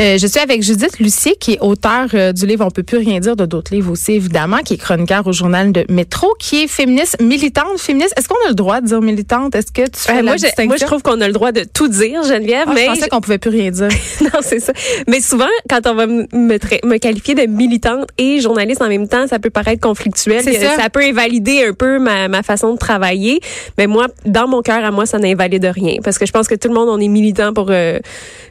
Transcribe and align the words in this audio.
Euh, 0.00 0.16
je 0.16 0.26
suis 0.26 0.40
avec 0.40 0.62
Judith 0.62 0.98
Lucier, 0.98 1.36
qui 1.38 1.52
est 1.52 1.60
auteure 1.60 2.06
euh, 2.14 2.32
du 2.32 2.46
livre 2.46 2.64
On 2.64 2.70
peut 2.70 2.82
plus 2.82 2.96
rien 2.96 3.20
dire 3.20 3.36
de 3.36 3.44
d'autres 3.44 3.74
livres 3.74 3.92
aussi, 3.92 4.12
évidemment, 4.12 4.58
qui 4.64 4.74
est 4.74 4.76
chroniqueur 4.78 5.26
au 5.26 5.32
journal 5.32 5.72
de 5.72 5.84
Métro, 5.90 6.34
qui 6.38 6.62
est 6.62 6.68
féministe, 6.68 7.20
militante, 7.20 7.78
féministe. 7.78 8.14
Est-ce 8.16 8.26
qu'on 8.26 8.46
a 8.46 8.48
le 8.48 8.54
droit 8.54 8.80
de 8.80 8.86
dire 8.86 9.02
militante? 9.02 9.54
Est-ce 9.54 9.70
que 9.70 9.82
tu 9.82 10.00
fais 10.00 10.12
Euh, 10.12 10.16
la 10.16 10.22
moi, 10.22 10.36
je, 10.38 10.64
moi, 10.64 10.76
je 10.80 10.86
trouve 10.86 11.02
qu'on 11.02 11.20
a 11.20 11.26
le 11.26 11.34
droit 11.34 11.52
de 11.52 11.64
tout 11.64 11.88
dire, 11.88 12.22
Geneviève, 12.22 12.64
Ah, 12.68 12.72
mais 12.74 12.86
je 12.86 12.86
pensais 12.86 13.08
qu'on 13.10 13.20
pouvait 13.20 13.36
plus 13.36 13.50
rien 13.50 13.70
dire. 13.70 13.88
non, 14.22 14.40
c'est 14.40 14.60
ça. 14.60 14.72
Mais 15.06 15.20
souvent, 15.20 15.44
quand 15.68 15.86
on 15.86 15.94
va 15.94 16.06
me, 16.06 16.96
qualifier 16.96 17.34
de 17.34 17.42
militante 17.46 18.08
et 18.16 18.40
journaliste 18.40 18.80
en 18.80 18.88
même 18.88 19.06
temps, 19.06 19.26
ça 19.26 19.38
peut 19.38 19.50
paraître 19.50 19.82
conflictuel. 19.82 20.40
C'est 20.42 20.64
Euh, 20.66 20.76
ça. 20.78 20.88
peut 20.88 21.02
invalider 21.02 21.66
un 21.68 21.74
peu 21.74 21.98
ma, 21.98 22.28
ma 22.28 22.42
façon 22.42 22.72
de 22.72 22.78
travailler. 22.78 23.40
Mais 23.76 23.86
moi, 23.86 24.06
dans 24.24 24.48
mon 24.48 24.62
cœur, 24.62 24.82
à 24.82 24.90
moi, 24.92 25.04
ça 25.04 25.18
n'invalide 25.18 25.66
rien. 25.66 25.96
Parce 26.02 26.16
que 26.18 26.24
je 26.24 26.32
pense 26.32 26.48
que 26.48 26.54
tout 26.54 26.68
le 26.68 26.74
monde, 26.74 26.88
on 26.88 26.98
est 26.98 27.08
militant 27.08 27.52
pour 27.52 27.66
euh, 27.68 27.98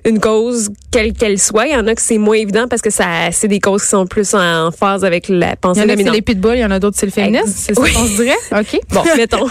une 0.06 0.20
cause, 0.20 0.70
quelle 0.92 1.14
qu'elle 1.14 1.39
soit. 1.40 1.68
Il 1.68 1.74
y 1.74 1.76
en 1.76 1.88
a 1.88 1.96
que 1.96 2.02
c'est 2.02 2.18
moins 2.18 2.36
évident 2.36 2.68
parce 2.70 2.82
que 2.82 2.90
ça, 2.90 3.06
c'est 3.32 3.48
des 3.48 3.60
causes 3.60 3.84
qui 3.84 3.90
sont 3.90 4.06
plus 4.06 4.34
en 4.34 4.72
phase 4.72 5.04
avec 5.06 5.28
la 5.30 5.52
Il 5.52 5.58
pensée 5.58 5.80
y 5.82 5.84
en 5.84 5.86
a 5.86 5.88
c'est 5.90 5.96
dominante. 5.96 6.16
les 6.16 6.22
pitbulls, 6.22 6.56
il 6.56 6.62
y 6.62 6.66
en 6.66 6.72
a 6.72 6.80
d'autres 6.80 6.98
c'est 7.00 7.06
le 7.06 7.12
féminisme, 7.12 7.54
c'est 7.56 7.80
oui. 7.80 7.92
qu'on 7.94 8.06
se 8.06 8.16
dirait? 8.16 8.36
OK. 8.60 8.80
Bon, 8.92 9.04
mettons. 9.18 9.48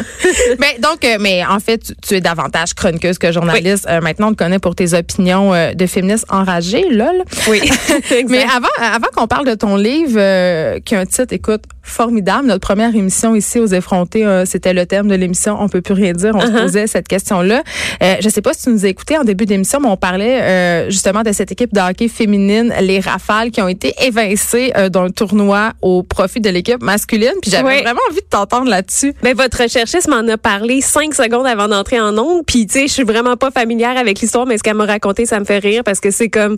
mais 0.59 0.79
donc, 0.83 1.05
euh, 1.05 1.17
mais 1.21 1.45
en 1.45 1.61
fait, 1.61 1.79
tu, 1.79 1.93
tu 2.03 2.15
es 2.15 2.21
davantage 2.21 2.75
chroniqueuse 2.75 3.19
que 3.19 3.33
journaliste. 3.33 3.87
Euh, 3.89 4.01
maintenant, 4.01 4.29
on 4.29 4.33
te 4.33 4.37
connaît 4.37 4.59
pour 4.59 4.75
tes 4.75 4.95
opinions 4.95 5.55
euh, 5.55 5.73
de 5.73 5.87
féministe 5.87 6.27
enragée, 6.29 6.85
lol. 6.91 7.25
oui. 7.49 7.61
Mais 8.29 8.43
avant, 8.45 8.69
avant 8.81 9.07
qu'on 9.15 9.27
parle 9.27 9.47
de 9.47 9.55
ton 9.55 9.77
livre, 9.77 10.79
qui 10.81 10.95
a 10.95 11.01
un 11.01 11.07
titre, 11.07 11.33
écoute, 11.33 11.63
formidable. 11.83 12.47
Notre 12.49 12.61
première 12.67 12.95
émission 12.95 13.35
ici 13.35 13.59
aux 13.59 13.67
effrontés, 13.67 14.27
c'était 14.45 14.75
le 14.75 14.85
thème 14.87 15.09
de 15.09 15.15
l'émission. 15.15 15.57
On 15.61 15.69
peut 15.69 15.81
plus 15.81 15.95
rien 15.95 16.13
dire. 16.13 16.33
On 16.35 16.41
se 16.41 16.49
Uh-huh. 16.49 16.63
posait 16.63 16.87
cette 16.87 17.09
question-là. 17.09 17.63
Je 18.01 18.29
sais 18.29 18.41
pas 18.43 18.53
si 18.55 18.65
tu 18.65 18.71
nous 18.71 18.85
as 18.85 18.89
écouté 18.89 19.17
en 19.19 19.25
début 19.25 19.45
d'émission, 19.47 19.81
mais 19.81 19.89
on 19.89 19.97
parlait 19.97 20.91
justement 20.91 21.23
de 21.23 21.33
cette 21.33 21.53
équipe 21.53 21.73
de 21.79 21.91
hockey 21.91 22.09
féminine, 22.09 22.73
les 22.81 23.01
Rafales, 23.01 23.51
qui 23.51 23.63
ont 23.63 23.69
été 23.69 23.95
évincées 24.03 24.73
euh, 24.77 24.89
d'un 24.89 25.11
tournoi 25.11 25.73
au 25.83 26.03
profit 26.03 26.41
de 26.41 26.51
l'équipe 26.51 26.83
masculine. 26.83 27.33
Puis 27.41 27.51
j'avais 27.51 27.69
Oui. 27.77 27.83
vraiment 27.83 28.01
envie 28.11 28.21
de 28.21 28.27
t'entendre 28.29 28.69
là-dessus. 28.69 29.15
Ben, 29.23 29.35
votre 29.37 29.63
recherchiste 29.63 30.09
m'en 30.09 30.27
a 30.29 30.37
parlé 30.37 30.81
cinq 30.81 31.15
secondes 31.15 31.47
avant 31.47 31.69
d'entrer 31.69 32.01
en 32.01 32.17
ondes. 32.19 32.43
Puis, 32.47 32.67
tu 32.67 32.75
sais, 32.81 32.87
je 32.89 32.93
suis 32.93 33.03
vraiment 33.05 33.37
pas 33.37 33.51
familière 33.51 33.97
avec 33.97 34.21
l'histoire, 34.21 34.47
mais 34.47 34.59
ce 34.59 34.63
qu'elle 34.63 34.75
m'a 34.75 34.87
raconté, 34.87 35.27
ça 35.27 35.39
me 35.41 35.45
fait 35.45 35.59
rire 35.59 35.83
parce 35.85 36.01
que 36.01 36.11
c'est 36.11 36.29
comme... 36.29 36.57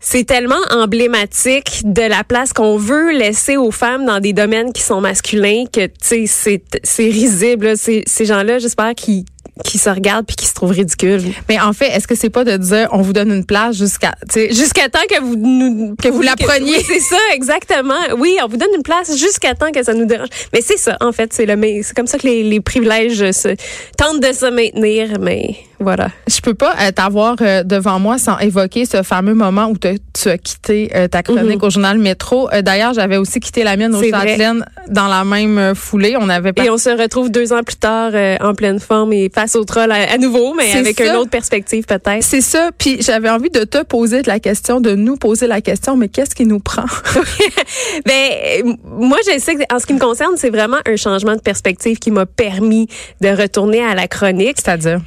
C'est 0.00 0.22
tellement 0.22 0.54
emblématique 0.70 1.82
de 1.84 2.02
la 2.02 2.22
place 2.22 2.52
qu'on 2.52 2.76
veut 2.76 3.10
laisser 3.10 3.56
aux 3.56 3.72
femmes 3.72 4.04
dans 4.06 4.20
des 4.20 4.32
domaines 4.32 4.72
qui 4.72 4.82
sont 4.82 5.00
masculins 5.00 5.64
que, 5.72 5.86
tu 5.86 5.92
sais, 6.02 6.24
c'est, 6.26 6.62
c'est 6.84 7.06
risible. 7.10 7.66
là. 7.66 7.76
Ces, 7.76 8.04
ces 8.06 8.24
gens-là, 8.24 8.60
j'espère 8.60 8.94
qu'ils 8.94 9.24
qu'ils 9.64 9.80
se 9.80 9.90
regardent 9.90 10.26
puis 10.26 10.36
qu'ils 10.36 10.48
se 10.48 10.54
trouvent 10.54 10.70
ridicules. 10.70 11.22
Mais 11.48 11.60
en 11.60 11.72
fait, 11.72 11.88
est-ce 11.88 12.06
que 12.06 12.14
c'est 12.14 12.30
pas 12.30 12.44
de 12.44 12.56
dire 12.56 12.88
on 12.92 13.02
vous 13.02 13.12
donne 13.12 13.32
une 13.32 13.44
place 13.44 13.76
jusqu'à, 13.76 14.14
tu 14.28 14.34
sais, 14.34 14.54
Jusqu'à 14.54 14.88
temps 14.88 15.06
que 15.08 15.20
vous 15.20 15.36
nous, 15.36 15.96
Que 15.96 16.08
vous 16.08 16.22
la 16.22 16.36
preniez. 16.36 16.76
Oui, 16.76 16.84
c'est 16.86 17.00
ça, 17.00 17.16
exactement. 17.32 17.94
Oui, 18.16 18.36
on 18.42 18.48
vous 18.48 18.56
donne 18.56 18.74
une 18.74 18.82
place 18.82 19.16
jusqu'à 19.16 19.54
temps 19.54 19.70
que 19.70 19.82
ça 19.82 19.94
nous 19.94 20.06
dérange. 20.06 20.28
Mais 20.52 20.60
c'est 20.60 20.78
ça, 20.78 20.96
en 21.00 21.12
fait, 21.12 21.32
c'est 21.32 21.46
le, 21.46 21.56
mais 21.56 21.82
c'est 21.82 21.96
comme 21.96 22.06
ça 22.06 22.18
que 22.18 22.26
les, 22.26 22.42
les 22.42 22.60
privilèges 22.60 23.30
se, 23.32 23.54
tentent 23.96 24.20
de 24.20 24.32
se 24.32 24.46
maintenir, 24.46 25.18
mais 25.20 25.56
voilà. 25.80 26.08
Je 26.28 26.40
peux 26.40 26.54
pas 26.54 26.74
euh, 26.80 26.90
t'avoir 26.92 27.36
euh, 27.40 27.62
devant 27.62 27.98
moi 28.00 28.18
sans 28.18 28.38
évoquer 28.38 28.84
ce 28.84 29.02
fameux 29.02 29.34
moment 29.34 29.66
où 29.66 29.76
te- 29.78 29.96
tu 30.12 30.28
as 30.28 30.38
quitté 30.38 30.90
euh, 30.94 31.06
ta 31.08 31.22
chronique 31.22 31.62
au 31.62 31.70
journal 31.70 31.98
Métro. 31.98 32.48
D'ailleurs, 32.62 32.94
j'avais 32.94 33.16
aussi 33.16 33.40
quitté 33.40 33.62
la 33.64 33.76
mienne 33.76 33.94
au. 33.94 34.00
Châtelaine 34.28 34.64
dans 34.88 35.06
la 35.06 35.24
même 35.24 35.74
foulée. 35.74 36.16
On 36.18 36.28
avait 36.28 36.52
pas 36.52 36.64
Et 36.64 36.70
on 36.70 36.78
se 36.78 36.90
retrouve 36.90 37.30
deux 37.30 37.52
ans 37.52 37.62
plus 37.62 37.76
tard 37.76 38.12
en 38.40 38.54
pleine 38.54 38.80
forme 38.80 39.12
et 39.12 39.30
face 39.32 39.54
au 39.56 39.64
troll 39.64 39.92
à, 39.92 40.12
à 40.12 40.18
nouveau, 40.18 40.54
mais 40.54 40.72
avec 40.72 40.98
ça. 40.98 41.06
une 41.06 41.16
autre 41.16 41.30
perspective 41.30 41.84
peut-être. 41.84 42.22
c'est 42.22 42.40
ça. 42.40 42.70
Puis 42.76 43.00
j'avais 43.00 43.30
envie 43.30 43.50
de 43.50 43.64
te 43.64 43.82
poser 43.84 44.22
la 44.22 44.40
question, 44.40 44.80
de 44.80 44.94
nous 44.94 45.16
poser 45.16 45.46
la 45.46 45.60
question, 45.60 45.96
mais 45.96 46.08
qu'est-ce 46.08 46.34
qui 46.34 46.46
nous 46.46 46.60
prend? 46.60 46.84
Ben 48.06 48.76
moi 48.84 49.18
je 49.26 49.38
sais 49.38 49.54
que 49.56 49.62
en 49.74 49.78
ce 49.78 49.86
qui 49.86 49.94
me 49.94 49.98
concerne, 49.98 50.32
c'est 50.36 50.50
vraiment 50.50 50.78
un 50.86 50.96
changement 50.96 51.34
de 51.34 51.40
perspective 51.40 51.98
qui 51.98 52.10
m'a 52.10 52.26
permis 52.26 52.88
de 53.20 53.28
retourner 53.28 53.82
à 53.84 53.94
la 53.94 54.08
chronique. 54.08 54.56
C'est-à-dire? 54.62 55.00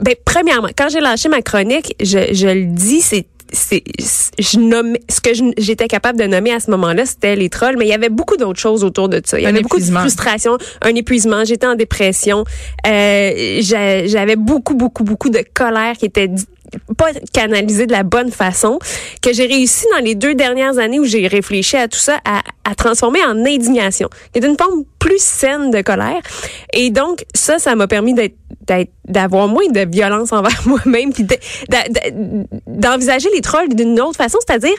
Ben, 0.00 0.14
premièrement, 0.24 0.68
quand 0.76 0.88
j'ai 0.88 1.00
lâché 1.00 1.28
ma 1.28 1.42
chronique, 1.42 1.94
je, 2.00 2.32
je 2.32 2.46
le 2.48 2.64
dis, 2.66 3.00
c'est 3.00 3.26
c'est 3.50 3.82
je 4.38 4.58
nommais 4.58 5.00
ce 5.08 5.22
que 5.22 5.30
j'étais 5.56 5.88
capable 5.88 6.18
de 6.18 6.24
nommer 6.26 6.52
à 6.52 6.60
ce 6.60 6.70
moment-là 6.70 7.06
c'était 7.06 7.34
les 7.34 7.48
trolls 7.48 7.76
mais 7.78 7.86
il 7.86 7.88
y 7.88 7.94
avait 7.94 8.10
beaucoup 8.10 8.36
d'autres 8.36 8.60
choses 8.60 8.84
autour 8.84 9.08
de 9.08 9.22
ça. 9.24 9.38
Il 9.38 9.44
y 9.44 9.46
Un 9.46 9.48
avait 9.48 9.62
beaucoup 9.62 9.76
de 9.78 9.80
épuisement. 9.84 10.00
frustration 10.00 10.58
un 10.82 10.94
épuisement. 10.94 11.44
J'étais 11.46 11.66
en 11.66 11.74
dépression. 11.74 12.44
Euh, 12.86 13.58
j'a- 13.62 14.06
j'avais 14.06 14.36
beaucoup 14.36 14.74
beaucoup 14.74 15.02
beaucoup 15.02 15.30
de 15.30 15.42
colère 15.54 15.94
qui 15.96 16.04
était 16.04 16.28
pas 16.96 17.10
canalisée 17.32 17.86
de 17.86 17.92
la 17.92 18.02
bonne 18.02 18.30
façon 18.30 18.78
que 19.22 19.32
j'ai 19.32 19.46
réussi 19.46 19.86
dans 19.92 20.04
les 20.04 20.14
deux 20.14 20.34
dernières 20.34 20.78
années 20.78 20.98
où 20.98 21.04
j'ai 21.04 21.26
réfléchi 21.26 21.76
à 21.76 21.88
tout 21.88 21.98
ça 21.98 22.18
à, 22.24 22.42
transformer 22.74 23.24
en 23.24 23.46
indignation. 23.46 24.08
Qui 24.32 24.40
est 24.40 24.46
une 24.46 24.56
forme 24.58 24.84
plus 24.98 25.22
saine 25.22 25.70
de 25.70 25.80
colère. 25.80 26.20
Et 26.72 26.90
donc 26.90 27.24
ça 27.34 27.58
ça 27.58 27.74
m'a 27.74 27.86
permis 27.86 28.14
d'être 28.14 28.36
d'avoir 29.06 29.48
moins 29.48 29.66
de 29.68 29.90
violence 29.90 30.32
envers 30.32 30.60
moi-même 30.66 31.12
puis 31.12 31.26
d'envisager 32.66 33.28
les 33.34 33.40
trolls 33.40 33.74
d'une 33.74 33.98
autre 34.00 34.16
façon. 34.16 34.38
C'est-à-dire 34.46 34.76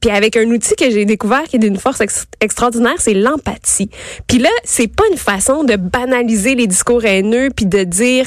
puis 0.00 0.10
avec 0.10 0.36
un 0.36 0.46
outil 0.50 0.74
que 0.76 0.90
j'ai 0.90 1.04
découvert 1.04 1.42
qui 1.44 1.56
est 1.56 1.60
d'une 1.60 1.76
force 1.76 2.00
ex- 2.00 2.26
extraordinaire, 2.40 2.94
c'est 2.98 3.14
l'empathie. 3.14 3.90
Puis 4.26 4.38
là, 4.38 4.48
c'est 4.64 4.88
pas 4.88 5.04
une 5.10 5.18
façon 5.18 5.62
de 5.62 5.76
banaliser 5.76 6.54
les 6.54 6.66
discours 6.66 7.04
haineux 7.04 7.50
puis 7.54 7.66
de 7.66 7.84
dire 7.84 8.26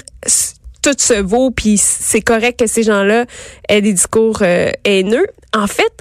tout 0.84 0.96
se 0.98 1.20
vaut 1.20 1.50
puis 1.50 1.78
c'est 1.78 2.22
correct 2.22 2.60
que 2.60 2.68
ces 2.68 2.84
gens-là 2.84 3.26
aient 3.70 3.82
des 3.82 3.94
discours 3.94 4.40
euh, 4.42 4.70
haineux. 4.84 5.26
En 5.54 5.68
fait, 5.68 5.92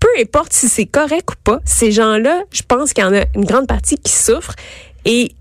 peu 0.00 0.08
importe 0.20 0.52
si 0.52 0.68
c'est 0.68 0.86
correct 0.86 1.30
ou 1.30 1.34
pas, 1.44 1.60
ces 1.64 1.92
gens-là, 1.92 2.42
je 2.50 2.62
pense 2.66 2.92
qu'il 2.92 3.04
y 3.04 3.06
en 3.06 3.14
a 3.14 3.24
une 3.36 3.44
grande 3.44 3.68
partie 3.68 3.96
qui 3.96 4.12
souffrent 4.12 4.56
et 5.04 5.32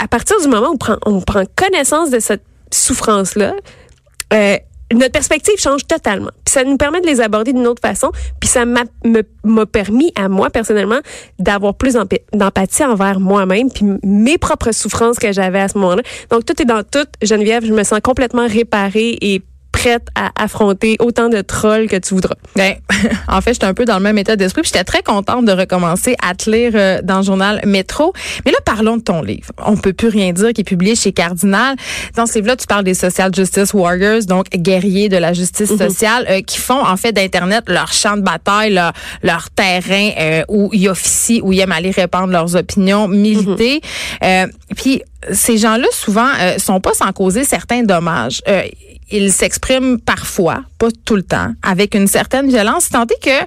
à 0.00 0.08
partir 0.08 0.40
du 0.40 0.48
moment 0.48 0.68
où 0.68 0.74
on 0.74 0.78
prend, 0.78 0.96
on 1.06 1.20
prend 1.20 1.44
connaissance 1.54 2.10
de 2.10 2.18
cette 2.18 2.42
souffrance-là, 2.72 3.54
euh, 4.32 4.56
notre 4.94 5.12
perspective 5.12 5.54
change 5.58 5.86
totalement. 5.86 6.30
Puis 6.44 6.52
ça 6.52 6.64
nous 6.64 6.76
permet 6.76 7.00
de 7.00 7.06
les 7.06 7.20
aborder 7.20 7.52
d'une 7.52 7.66
autre 7.66 7.80
façon. 7.80 8.10
Puis 8.40 8.48
ça 8.48 8.64
m'a 8.64 9.66
permis 9.66 10.12
à 10.16 10.28
moi 10.28 10.50
personnellement 10.50 11.00
d'avoir 11.38 11.74
plus 11.74 11.94
d'empa- 11.94 12.20
d'empathie 12.32 12.84
envers 12.84 13.20
moi-même 13.20 13.70
puis 13.70 13.86
mes 14.02 14.38
propres 14.38 14.72
souffrances 14.72 15.18
que 15.18 15.32
j'avais 15.32 15.60
à 15.60 15.68
ce 15.68 15.78
moment-là. 15.78 16.02
Donc 16.30 16.44
tout 16.44 16.60
est 16.60 16.66
dans 16.66 16.82
tout. 16.82 17.06
Geneviève, 17.22 17.64
je 17.64 17.72
me 17.72 17.82
sens 17.84 18.00
complètement 18.02 18.46
réparée 18.46 19.18
et 19.20 19.42
prête 19.72 20.06
à 20.14 20.30
affronter 20.36 20.96
autant 21.00 21.28
de 21.28 21.40
trolls 21.40 21.88
que 21.88 21.96
tu 21.96 22.14
voudras. 22.14 22.34
Ben, 22.56 22.74
en 23.28 23.40
fait, 23.40 23.54
j'étais 23.54 23.66
un 23.66 23.74
peu 23.74 23.84
dans 23.84 23.96
le 23.96 24.02
même 24.02 24.18
état 24.18 24.36
d'esprit. 24.36 24.62
J'étais 24.64 24.84
très 24.84 25.02
contente 25.02 25.44
de 25.44 25.52
recommencer 25.52 26.14
à 26.22 26.34
te 26.34 26.50
lire 26.50 26.72
euh, 26.74 27.00
dans 27.02 27.18
le 27.18 27.22
journal 27.22 27.60
Métro. 27.64 28.12
Mais 28.44 28.52
là, 28.52 28.58
parlons 28.64 28.98
de 28.98 29.02
ton 29.02 29.22
livre. 29.22 29.50
On 29.64 29.76
peut 29.76 29.92
plus 29.92 30.08
rien 30.08 30.32
dire, 30.32 30.52
qui 30.52 30.60
est 30.60 30.64
publié 30.64 30.94
chez 30.94 31.12
Cardinal. 31.12 31.76
Dans 32.14 32.26
ce 32.26 32.34
livre-là, 32.34 32.56
tu 32.56 32.66
parles 32.66 32.84
des 32.84 32.94
social 32.94 33.34
justice 33.34 33.74
warriors, 33.74 34.24
donc 34.26 34.50
guerriers 34.50 35.08
de 35.08 35.16
la 35.16 35.32
justice 35.32 35.76
sociale, 35.76 36.26
euh, 36.28 36.42
qui 36.42 36.58
font 36.58 36.84
en 36.84 36.96
fait 36.96 37.12
d'internet 37.12 37.64
leur 37.66 37.92
champ 37.92 38.16
de 38.16 38.22
bataille, 38.22 38.74
leur, 38.74 38.92
leur 39.22 39.50
terrain 39.50 40.10
euh, 40.18 40.44
où 40.48 40.70
ils 40.72 40.88
officient, 40.88 41.40
où 41.42 41.52
ils 41.52 41.60
aiment 41.60 41.72
aller 41.72 41.90
répandre 41.90 42.28
leurs 42.28 42.54
opinions, 42.56 43.08
militer. 43.08 43.80
Euh, 44.22 44.46
puis 44.76 45.02
ces 45.30 45.56
gens-là 45.58 45.86
souvent 45.92 46.28
euh, 46.40 46.58
sont 46.58 46.80
pas 46.80 46.94
sans 46.94 47.12
causer 47.12 47.44
certains 47.44 47.82
dommages. 47.82 48.42
Euh, 48.48 48.62
ils 49.10 49.32
s'expriment 49.32 49.98
parfois, 50.00 50.62
pas 50.78 50.88
tout 51.04 51.16
le 51.16 51.22
temps, 51.22 51.52
avec 51.62 51.94
une 51.94 52.06
certaine 52.06 52.48
violence, 52.48 52.88
tant 52.88 53.04
est 53.04 53.22
que 53.22 53.46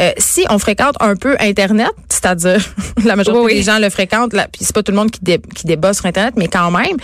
euh, 0.00 0.10
si 0.18 0.44
on 0.50 0.58
fréquente 0.58 0.94
un 1.00 1.16
peu 1.16 1.36
Internet, 1.40 1.90
c'est-à-dire 2.08 2.64
la 3.04 3.16
majorité 3.16 3.44
Oui, 3.44 3.54
des 3.54 3.62
gens 3.62 3.78
le 3.78 3.90
fréquentent, 3.90 4.32
là, 4.32 4.46
puis 4.52 4.64
c'est 4.64 4.74
pas 4.74 4.82
tout 4.82 4.92
le 4.92 4.98
monde 4.98 5.10
qui, 5.10 5.20
dé, 5.22 5.40
qui 5.54 5.66
débat 5.66 5.92
sur 5.94 6.06
Internet, 6.06 6.34
mais 6.36 6.48
quand 6.48 6.70
même, 6.70 6.96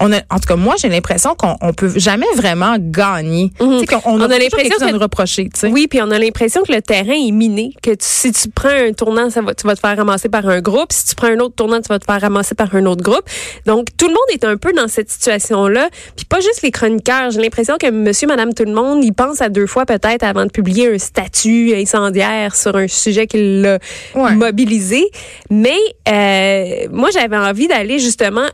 on 0.00 0.12
a, 0.12 0.18
en 0.30 0.38
tout 0.38 0.46
cas 0.48 0.56
moi 0.56 0.76
j'ai 0.78 0.88
l'impression 0.88 1.34
qu'on 1.34 1.56
on 1.60 1.72
peut 1.72 1.92
jamais 1.96 2.26
vraiment 2.36 2.76
gagner. 2.78 3.50
Qu'on- 3.58 3.74
On, 4.04 4.18
On 4.18 4.20
a, 4.20 4.24
a 4.34 4.38
l'impression 4.38 4.76
que- 4.78 4.92
nous 4.92 4.98
reprocher. 4.98 5.44
tu 5.52 5.60
sais. 5.60 5.68
Oui, 5.68 5.86
puis 5.88 6.00
on 6.00 6.10
a 6.10 6.18
l'impression 6.18 6.62
que 6.62 6.72
le 6.72 6.80
terrain 6.82 7.12
est 7.14 7.30
miné, 7.32 7.72
que 7.82 7.90
tu- 7.90 7.96
si 8.00 8.32
tu 8.32 8.48
prends 8.48 8.68
un 8.68 8.92
tournant, 8.92 9.28
ça 9.30 9.40
va, 9.42 9.54
tu 9.54 9.66
vas 9.66 9.74
te 9.74 9.80
faire 9.80 9.96
ramasser 9.96 10.28
par 10.28 10.48
un 10.48 10.60
groupe. 10.60 10.92
Si 10.92 11.04
tu 11.06 11.14
prends 11.14 11.26
un 11.28 11.38
autre 11.40 11.54
tournant, 11.56 11.80
tu 11.80 11.88
vas 11.88 11.98
te 11.98 12.04
faire 12.04 12.20
ramasser 12.20 12.54
par 12.54 12.74
un 12.74 12.86
autre 12.86 13.02
groupe. 13.02 13.22
Donc, 13.66 13.88
tout 13.96 14.06
le 14.06 14.12
monde 14.12 14.18
est 14.32 14.44
un 14.44 14.56
peu 14.56 14.72
dans 14.72 14.88
cette 14.88 15.10
situation-là. 15.10 15.88
Puis 16.16 16.24
pas 16.24 16.40
juste 16.40 16.62
les 16.62 16.70
chroniqueurs. 16.70 17.30
J'ai 17.30 17.40
l'impression 17.40 17.76
que 17.78 17.90
monsieur, 17.90 18.26
madame, 18.28 18.54
tout 18.54 18.64
le 18.64 18.72
monde, 18.72 19.02
il 19.04 19.12
pense 19.12 19.40
à 19.40 19.48
deux 19.48 19.66
fois 19.66 19.84
peut-être 19.86 20.22
avant 20.22 20.46
de 20.46 20.50
publier 20.50 20.92
un 20.94 20.98
statut 20.98 21.74
incendiaire 21.74 22.37
sur 22.54 22.76
un 22.76 22.88
sujet 22.88 23.26
qui 23.26 23.60
l'a 23.62 23.78
Ouais. 24.14 24.34
mobilisé. 24.34 25.04
Mais 25.50 25.76
euh, 26.08 26.88
moi, 26.90 27.10
j'avais 27.12 27.36
envie 27.36 27.68
d'aller 27.68 27.98
justement 27.98 28.46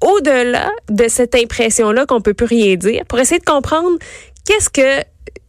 au-delà 0.00 0.68
de 0.90 1.06
cette 1.08 1.34
impression-là 1.34 2.06
qu'on 2.06 2.20
peut 2.20 2.34
plus 2.34 2.46
rien 2.46 2.74
dire 2.76 3.04
pour 3.08 3.18
essayer 3.20 3.38
de 3.38 3.44
comprendre 3.44 3.98
qu'est-ce 4.46 4.68
que 4.70 5.04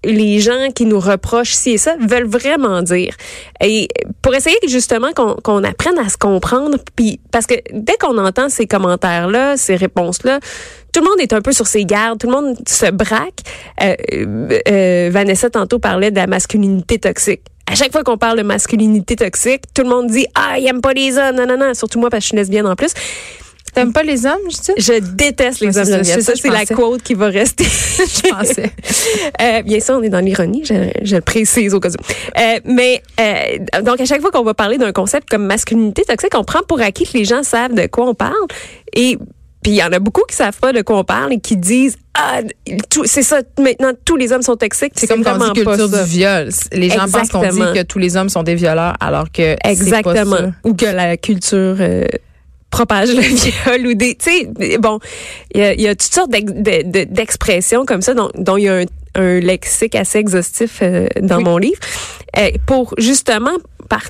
les 0.06 0.40
gens 0.40 0.70
qui 0.76 0.86
nous 0.86 1.00
reprochent 1.00 1.54
ci 1.54 1.72
et 1.72 1.78
ça 1.78 1.96
veulent 2.00 2.28
vraiment 2.28 2.82
dire. 2.82 3.16
Et 3.64 3.88
pour 4.22 4.36
essayer 4.36 4.58
justement 4.68 5.12
qu'on 5.14 5.36
qu'on 5.36 5.64
apprenne 5.64 5.98
à 5.98 6.10
se 6.10 6.18
comprendre, 6.18 6.78
puis 6.96 7.20
parce 7.32 7.48
que 7.48 7.56
dès 7.72 7.94
qu'on 8.00 8.18
entend 8.18 8.50
ces 8.50 8.68
commentaires-là, 8.68 9.56
ces 9.58 9.76
réponses-là, 9.78 10.40
tout 10.94 11.00
le 11.02 11.08
monde 11.10 11.20
est 11.22 11.34
un 11.34 11.42
peu 11.42 11.54
sur 11.54 11.68
ses 11.68 11.86
gardes, 11.86 12.20
tout 12.20 12.28
le 12.28 12.34
monde 12.34 12.58
se 12.68 12.92
braque. 12.92 13.40
Euh, 13.82 13.96
euh, 14.70 15.10
Vanessa 15.12 15.50
tantôt 15.50 15.80
parlait 15.80 16.12
de 16.12 16.18
la 16.18 16.28
masculinité 16.28 17.00
toxique. 17.00 17.42
À 17.74 17.76
chaque 17.76 17.92
fois 17.92 18.04
qu'on 18.04 18.20
parle 18.20 18.38
de 18.38 18.44
masculinité 18.44 19.16
toxique, 19.16 19.64
tout 19.74 19.82
le 19.82 19.90
monde 19.90 20.06
dit 20.06 20.28
ah 20.36 20.60
il 20.60 20.68
aime 20.68 20.80
pas 20.80 20.94
les 20.94 21.18
hommes, 21.18 21.36
non 21.36 21.48
non 21.48 21.58
non, 21.58 21.74
surtout 21.74 22.00
moi 22.00 22.12
parce 22.12 22.20
que 22.20 22.26
je 22.26 22.28
suis 22.28 22.38
lesbienne 22.38 22.68
en 22.68 22.76
plus. 22.76 22.94
T'aimes 23.74 23.92
pas 23.92 24.04
les 24.04 24.28
hommes, 24.28 24.38
je 24.48 24.58
dis? 24.58 24.74
Je 24.78 25.00
déteste 25.00 25.60
les 25.60 25.76
hommes 25.76 26.04
c'est 26.04 26.22
ça, 26.22 26.22
Ça, 26.22 26.34
c'est 26.40 26.50
la 26.50 26.68
quote 26.68 27.02
qui 27.02 27.16
va 27.16 27.30
rester. 27.30 27.64
Je 27.64 28.30
pensais. 28.30 28.72
Euh, 29.42 29.64
bien 29.64 29.80
sûr, 29.80 29.96
on 29.96 30.04
est 30.04 30.10
dans 30.10 30.20
l'ironie, 30.20 30.64
je, 30.64 30.92
je 31.02 31.16
le 31.16 31.22
précise 31.22 31.74
au 31.74 31.80
cas 31.80 31.90
où. 31.90 32.40
Euh, 32.40 32.60
mais 32.66 33.02
euh, 33.20 33.82
donc, 33.82 34.00
à 34.00 34.06
chaque 34.06 34.22
fois 34.22 34.30
qu'on 34.30 34.44
va 34.44 34.54
parler 34.54 34.78
d'un 34.78 34.92
concept 34.92 35.28
comme 35.28 35.48
masculinité 35.48 36.04
toxique, 36.04 36.34
on 36.36 36.44
prend 36.44 36.62
pour 36.62 36.80
acquis 36.80 37.06
que 37.06 37.18
les 37.18 37.26
gens 37.26 37.42
savent 37.42 37.74
de 37.74 37.88
quoi 37.88 38.08
on 38.08 38.14
parle. 38.14 38.36
Et 38.96 39.18
puis, 39.64 39.72
il 39.72 39.76
y 39.76 39.84
en 39.84 39.92
a 39.92 40.00
beaucoup 40.00 40.22
qui 40.30 40.36
savent 40.36 40.60
pas 40.60 40.72
de 40.74 40.82
quoi 40.82 41.00
on 41.00 41.04
parle 41.04 41.34
et 41.34 41.40
qui 41.40 41.58
disent 41.58 41.98
ah 42.16 42.42
c'est 43.06 43.24
ça 43.24 43.42
maintenant 43.60 43.92
tous 44.06 44.16
les 44.18 44.32
hommes 44.32 44.44
sont 44.44 44.56
toxiques. 44.56 44.94
C'est 44.96 45.08
comme 45.08 45.24
quand 45.24 45.36
on 45.42 45.52
dit 45.54 45.64
culture 45.64 45.90
du 45.90 46.04
viol. 46.06 46.50
Les 46.72 46.90
gens 46.90 47.08
pensent 47.12 47.30
qu'on 47.30 47.40
dit 47.40 47.46
Exactement. 47.48 47.74
que 47.74 47.82
tous 47.82 47.98
les 48.00 48.16
hommes 48.18 48.30
sont 48.30 48.44
des 48.44 48.54
violeurs, 48.56 48.96
alors 49.00 49.32
que 49.32 49.42
c'est 49.42 49.58
pas 49.64 49.70
Exactement. 49.72 50.36
ça. 50.38 50.52
Ou 50.64 50.74
que 50.76 50.86
la 50.86 51.18
culture 51.18 51.78
euh, 51.80 52.04
propage 52.70 53.10
le 53.16 53.22
viol 53.22 53.88
ou 53.88 53.94
des, 53.96 54.16
tu 54.16 54.30
sais, 54.30 54.78
bon, 54.78 55.00
il 55.56 55.62
y 55.62 55.64
a, 55.64 55.74
il 55.74 55.82
y 55.82 55.88
a 55.88 55.96
toutes 55.96 56.14
sortes 56.14 56.30
d'ex- 56.32 56.52
de- 56.54 56.84
de- 56.92 57.04
d'expressions 57.12 57.86
comme 57.86 58.02
ça 58.04 58.14
dont, 58.14 58.30
dont 58.36 58.58
il 58.58 58.64
y 58.66 58.70
a 58.70 58.76
un, 58.80 58.86
un 59.16 59.40
lexique 59.40 59.96
assez 59.96 60.20
exhaustif 60.20 60.80
euh, 60.82 61.08
dans 61.22 61.38
Oui. 61.38 61.44
mon 61.44 61.58
livre 61.58 61.80
euh, 62.38 62.50
pour 62.68 62.94
justement 62.98 63.52
par 63.90 64.02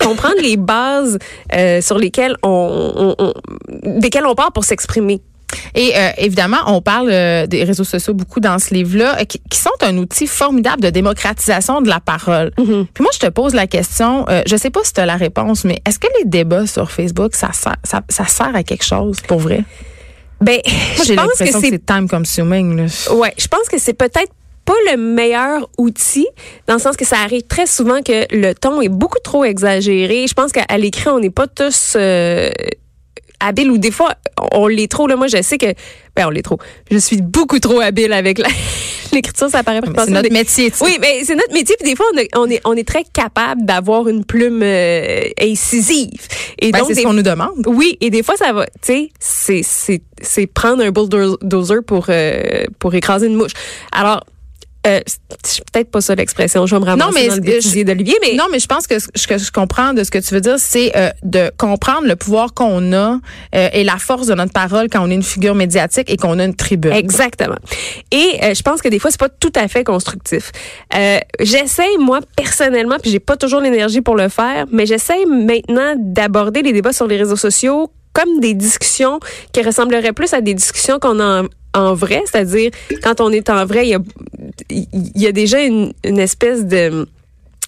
comprendre 0.00 0.40
les 0.42 0.56
bases 0.56 1.18
euh, 1.54 1.80
sur 1.80 1.98
lesquelles 1.98 2.36
on, 2.42 3.14
on, 3.18 3.24
on- 3.24 3.34
desquelles 4.00 4.26
on 4.26 4.34
part 4.34 4.52
pour 4.52 4.64
s'exprimer. 4.64 5.20
Et 5.74 5.92
euh, 5.96 6.10
évidemment, 6.18 6.58
on 6.66 6.82
parle 6.82 7.08
euh, 7.10 7.46
des 7.46 7.64
réseaux 7.64 7.84
sociaux 7.84 8.12
beaucoup 8.12 8.38
dans 8.38 8.58
ce 8.58 8.74
livre-là, 8.74 9.24
qui, 9.24 9.40
qui 9.48 9.58
sont 9.58 9.70
un 9.80 9.96
outil 9.96 10.26
formidable 10.26 10.82
de 10.82 10.90
démocratisation 10.90 11.80
de 11.80 11.88
la 11.88 12.00
parole. 12.00 12.52
Mm-hmm. 12.58 12.86
Puis 12.92 13.02
moi, 13.02 13.10
je 13.14 13.18
te 13.18 13.28
pose 13.30 13.54
la 13.54 13.66
question, 13.66 14.26
euh, 14.28 14.42
je 14.46 14.56
sais 14.56 14.68
pas 14.68 14.80
si 14.84 14.92
tu 14.92 15.00
as 15.00 15.06
la 15.06 15.16
réponse, 15.16 15.64
mais 15.64 15.80
est-ce 15.86 15.98
que 15.98 16.08
les 16.18 16.26
débats 16.26 16.66
sur 16.66 16.90
Facebook, 16.90 17.34
ça 17.34 17.52
sert, 17.54 17.76
ça, 17.82 18.02
ça 18.10 18.26
sert 18.26 18.54
à 18.54 18.62
quelque 18.62 18.84
chose 18.84 19.20
pour 19.26 19.38
vrai? 19.38 19.64
Ben, 20.40 20.58
Moi, 20.66 21.04
je 21.04 21.14
pense 21.14 21.32
que 21.38 21.46
c'est 21.46 21.70
c'est 21.70 21.84
time 21.86 22.08
consuming. 22.08 22.76
Là. 22.76 23.14
Ouais, 23.14 23.32
je 23.38 23.48
pense 23.48 23.68
que 23.68 23.78
c'est 23.78 23.94
peut-être 23.94 24.30
pas 24.68 24.92
le 24.92 24.98
meilleur 24.98 25.66
outil, 25.78 26.26
dans 26.66 26.74
le 26.74 26.80
sens 26.80 26.94
que 26.96 27.06
ça 27.06 27.16
arrive 27.24 27.42
très 27.48 27.66
souvent 27.66 28.02
que 28.02 28.26
le 28.34 28.52
ton 28.54 28.82
est 28.82 28.90
beaucoup 28.90 29.18
trop 29.24 29.42
exagéré. 29.44 30.26
Je 30.28 30.34
pense 30.34 30.52
qu'à 30.52 30.76
l'écrit, 30.76 31.08
on 31.08 31.20
n'est 31.20 31.30
pas 31.30 31.46
tous 31.46 31.94
euh, 31.96 32.50
habiles 33.40 33.70
ou 33.70 33.78
des 33.78 33.90
fois, 33.90 34.14
on 34.52 34.66
l'est 34.66 34.90
trop. 34.90 35.06
Là, 35.06 35.16
moi, 35.16 35.26
je 35.28 35.40
sais 35.40 35.56
que, 35.56 35.68
ben, 36.14 36.26
on 36.26 36.30
l'est 36.30 36.42
trop. 36.42 36.58
Je 36.90 36.98
suis 36.98 37.22
beaucoup 37.22 37.58
trop 37.60 37.80
habile 37.80 38.12
avec 38.12 38.40
l'écriture, 39.12 39.48
ça 39.48 39.62
paraît 39.62 39.80
C'est 40.04 40.10
notre 40.10 40.30
métier. 40.32 40.70
tu 40.70 40.76
sais. 40.76 40.84
oui, 40.84 40.98
mais 41.00 41.24
c'est 41.24 41.34
notre 41.34 41.54
métier. 41.54 41.74
Puis 41.80 41.88
des 41.88 41.96
fois, 41.96 42.04
on, 42.14 42.18
a- 42.18 42.38
on 42.44 42.50
est, 42.50 42.60
on 42.66 42.74
est 42.74 42.86
très 42.86 43.04
capable 43.04 43.64
d'avoir 43.64 44.06
une 44.08 44.24
plume 44.24 44.60
euh, 44.62 45.20
incisive. 45.40 46.10
Et 46.58 46.72
Ben, 46.72 46.80
donc, 46.80 46.88
c'est 46.88 46.96
ce 46.96 47.02
qu'on 47.06 47.14
nous 47.14 47.22
demande. 47.22 47.64
oui, 47.66 47.96
et 48.02 48.10
des 48.10 48.22
fois 48.22 48.36
ça 48.36 48.52
va, 48.52 48.66
tu 48.66 48.72
sais, 48.82 49.10
c'est 49.18 49.62
c'est 49.62 50.02
c'est 50.20 50.46
prendre 50.46 50.82
un 50.84 50.90
bulldozer 50.90 51.82
pour 51.86 52.06
euh, 52.10 52.64
pour 52.80 52.94
écraser 52.94 53.28
une 53.28 53.36
mouche. 53.36 53.52
Alors 53.92 54.24
euh, 54.86 55.00
c'est 55.44 55.64
peut-être 55.70 55.90
pas 55.90 56.00
ça 56.00 56.14
l'expression, 56.14 56.66
je 56.66 56.74
vais 56.74 56.80
me 56.80 56.86
ramasser 56.86 57.08
Non, 57.08 57.12
mais 57.14 57.28
dans 57.28 57.34
le 57.34 57.84
d'Olivier, 57.84 58.16
mais 58.22 58.34
Non, 58.36 58.44
mais 58.50 58.58
je 58.58 58.66
pense 58.66 58.86
que 58.86 58.98
ce 58.98 59.08
ce 59.14 59.26
que 59.26 59.38
je 59.38 59.50
comprends 59.50 59.92
de 59.92 60.04
ce 60.04 60.10
que 60.10 60.18
tu 60.18 60.32
veux 60.32 60.40
dire, 60.40 60.58
c'est 60.58 60.96
euh, 60.96 61.10
de 61.22 61.50
comprendre 61.58 62.06
le 62.06 62.16
pouvoir 62.16 62.54
qu'on 62.54 62.92
a 62.92 63.18
euh, 63.54 63.68
et 63.72 63.84
la 63.84 63.98
force 63.98 64.26
de 64.28 64.34
notre 64.34 64.52
parole 64.52 64.88
quand 64.90 65.04
on 65.04 65.10
est 65.10 65.14
une 65.14 65.22
figure 65.22 65.54
médiatique 65.54 66.10
et 66.10 66.16
qu'on 66.16 66.38
a 66.38 66.44
une 66.44 66.54
tribune. 66.54 66.92
Exactement. 66.92 67.58
Et 68.10 68.38
euh, 68.42 68.54
je 68.54 68.62
pense 68.62 68.80
que 68.80 68.88
des 68.88 68.98
fois 68.98 69.10
c'est 69.10 69.20
pas 69.20 69.28
tout 69.28 69.52
à 69.54 69.68
fait 69.68 69.84
constructif. 69.84 70.52
Euh, 70.94 71.18
j'essaie 71.40 71.96
moi 71.98 72.20
personnellement, 72.36 72.96
puis 73.02 73.10
j'ai 73.10 73.20
pas 73.20 73.36
toujours 73.36 73.60
l'énergie 73.60 74.00
pour 74.00 74.16
le 74.16 74.28
faire, 74.28 74.66
mais 74.70 74.86
j'essaie 74.86 75.24
maintenant 75.26 75.94
d'aborder 75.96 76.62
les 76.62 76.72
débats 76.72 76.92
sur 76.92 77.06
les 77.06 77.16
réseaux 77.16 77.36
sociaux 77.36 77.90
comme 78.12 78.40
des 78.40 78.54
discussions 78.54 79.20
qui 79.52 79.62
ressembleraient 79.62 80.12
plus 80.12 80.32
à 80.32 80.40
des 80.40 80.54
discussions 80.54 80.98
qu'on 80.98 81.20
a 81.20 81.42
en, 81.78 81.94
vrai, 81.94 82.22
c'est-à-dire 82.26 82.70
quand 83.02 83.20
on 83.20 83.30
est 83.30 83.50
en 83.50 83.64
vrai, 83.66 83.88
il 83.88 84.86
y 85.14 85.26
a, 85.26 85.32
déjà 85.32 85.60
une, 85.62 85.92
espèce 86.04 86.64
de 86.64 87.06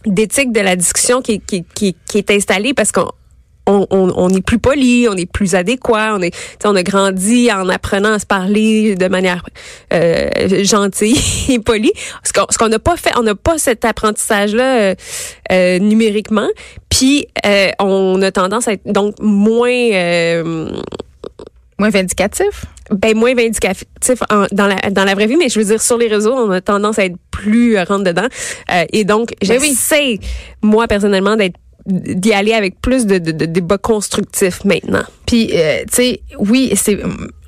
d'éthique 0.06 0.52
de 0.52 0.60
la 0.60 0.76
discussion 0.76 1.20
qui, 1.20 1.42
est- 1.52 2.30
installée 2.30 2.72
parce 2.72 2.90
qu'on 2.90 3.10
on, 3.66 3.86
on, 3.90 4.10
on 4.16 4.28
est 4.30 4.40
plus 4.40 4.58
poli, 4.58 5.06
on 5.10 5.14
est 5.14 5.30
plus 5.30 5.54
adéquat, 5.54 6.14
on 6.16 6.22
est, 6.22 6.34
on 6.64 6.74
a 6.74 6.82
grandi 6.82 7.52
en 7.52 7.68
apprenant 7.68 8.14
à 8.14 8.18
se 8.18 8.24
parler 8.24 8.94
de 8.94 9.08
manière 9.08 9.44
euh, 9.92 10.28
gentille 10.64 11.20
et 11.50 11.58
polie. 11.58 11.92
Ce 12.24 12.32
qu'on 12.32 12.68
n'a 12.68 12.78
pas 12.78 12.96
fait, 12.96 13.12
on 13.18 13.22
n'a 13.22 13.34
pas 13.34 13.58
cet 13.58 13.84
apprentissage-là 13.84 14.80
euh, 14.80 14.94
euh, 15.52 15.78
numériquement. 15.78 16.48
Puis 16.88 17.26
on 17.78 18.22
a 18.22 18.32
tendance 18.32 18.68
à 18.68 18.72
être 18.72 18.90
donc 18.90 19.16
moins 19.20 20.42
Moins 21.80 21.88
vindicatif? 21.88 22.66
Ben 22.90 23.16
moins 23.16 23.34
vindicatif 23.34 23.84
en- 24.30 24.46
dans 24.52 24.66
la 24.66 24.76
dans 24.90 25.04
la 25.04 25.14
vraie 25.14 25.26
vie, 25.26 25.36
mais 25.36 25.48
je 25.48 25.58
veux 25.58 25.64
dire 25.64 25.80
sur 25.82 25.96
les 25.98 26.08
réseaux, 26.08 26.32
on 26.34 26.50
a 26.50 26.60
tendance 26.60 26.98
à 26.98 27.04
être 27.04 27.16
plus 27.30 27.76
euh, 27.76 27.84
rentre 27.84 28.04
dedans. 28.04 28.26
Euh, 28.72 28.84
et 28.92 29.04
donc 29.04 29.32
Ben 29.46 29.58
oui. 29.60 29.68
j'essaie 29.68 30.18
moi 30.62 30.86
personnellement 30.88 31.36
d'être 31.36 31.56
d'y 31.86 32.34
aller 32.34 32.52
avec 32.52 32.78
plus 32.82 33.06
de, 33.06 33.16
de, 33.18 33.32
de 33.32 33.46
débats 33.46 33.78
constructifs 33.78 34.64
maintenant. 34.66 35.02
Puis, 35.26 35.50
euh, 35.54 35.78
tu 35.90 35.94
sais, 35.96 36.20
oui, 36.38 36.70
c'est. 36.76 36.98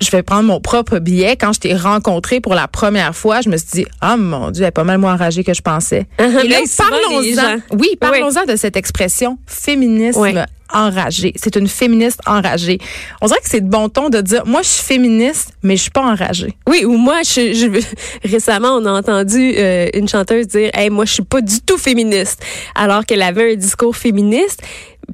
Je 0.01 0.09
vais 0.11 0.23
prendre 0.23 0.43
mon 0.43 0.59
propre 0.59 0.97
billet. 0.97 1.37
Quand 1.37 1.53
je 1.53 1.59
t'ai 1.59 1.75
rencontré 1.75 2.41
pour 2.41 2.55
la 2.55 2.67
première 2.67 3.15
fois, 3.15 3.41
je 3.41 3.49
me 3.49 3.57
suis 3.57 3.67
dit, 3.71 3.85
ah 4.01 4.17
mon 4.17 4.49
Dieu, 4.49 4.63
elle 4.63 4.69
est 4.69 4.71
pas 4.71 4.83
mal 4.83 4.97
moins 4.97 5.13
enragée 5.13 5.43
que 5.43 5.53
je 5.53 5.61
pensais. 5.61 6.07
Et 6.17 6.23
là, 6.23 6.31
Mais 6.61 6.65
souvent, 6.65 6.89
les 7.21 7.35
parlons-en. 7.35 7.77
Oui, 7.77 7.95
parlons-en 7.99 8.45
de 8.45 8.55
cette 8.55 8.75
expression 8.75 9.37
féminisme 9.45 10.19
Ouais. 10.19 10.33
Enragé. 10.73 11.33
C'est 11.35 11.55
une 11.55 11.67
féministe 11.67 12.19
enragée. 12.25 12.79
On 13.21 13.27
dirait 13.27 13.39
que 13.39 13.49
c'est 13.49 13.61
de 13.61 13.69
bon 13.69 13.89
ton 13.89 14.09
de 14.09 14.21
dire, 14.21 14.45
moi, 14.45 14.61
je 14.61 14.67
suis 14.67 14.83
féministe, 14.83 15.51
mais 15.63 15.75
je 15.77 15.83
suis 15.83 15.91
pas 15.91 16.01
enragée. 16.03 16.53
Oui, 16.67 16.83
ou 16.85 16.97
moi, 16.97 17.21
je, 17.23 17.53
je- 17.53 18.27
récemment, 18.29 18.75
on 18.77 18.85
a 18.85 18.91
entendu 18.91 19.53
euh, 19.57 19.87
une 19.93 20.07
chanteuse 20.07 20.47
dire, 20.47 20.69
hey, 20.73 20.89
moi, 20.89 21.05
je 21.05 21.13
suis 21.13 21.23
pas 21.23 21.41
du 21.41 21.61
tout 21.61 21.77
féministe, 21.77 22.41
alors 22.75 23.05
qu'elle 23.05 23.21
avait 23.21 23.53
un 23.53 23.55
discours 23.55 23.95
féministe. 23.95 24.61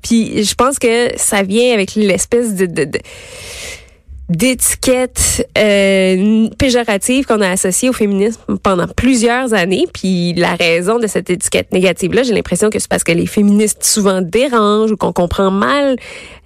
Puis, 0.03 0.43
je 0.43 0.53
pense 0.53 0.77
que 0.79 1.09
ça 1.17 1.41
vient 1.43 1.73
avec 1.73 1.95
l'espèce 1.95 2.53
de, 2.53 2.65
de, 2.67 2.83
de- 2.85 2.99
d'étiquette 4.29 5.47
euh, 5.57 6.47
péjorative 6.57 7.25
qu'on 7.25 7.41
a 7.41 7.49
associée 7.49 7.89
au 7.89 7.93
féminisme 7.93 8.39
pendant 8.61 8.87
plusieurs 8.87 9.53
années. 9.53 9.87
Puis 9.93 10.33
la 10.33 10.53
raison 10.55 10.99
de 10.99 11.07
cette 11.07 11.29
étiquette 11.29 11.71
négative-là, 11.73 12.23
j'ai 12.23 12.33
l'impression 12.33 12.69
que 12.69 12.77
c'est 12.79 12.87
parce 12.87 13.03
que 13.03 13.11
les 13.11 13.25
féministes 13.25 13.83
souvent 13.83 14.21
dérangent 14.21 14.91
ou 14.91 14.97
qu'on 14.97 15.13
comprend 15.13 15.49
mal 15.51 15.95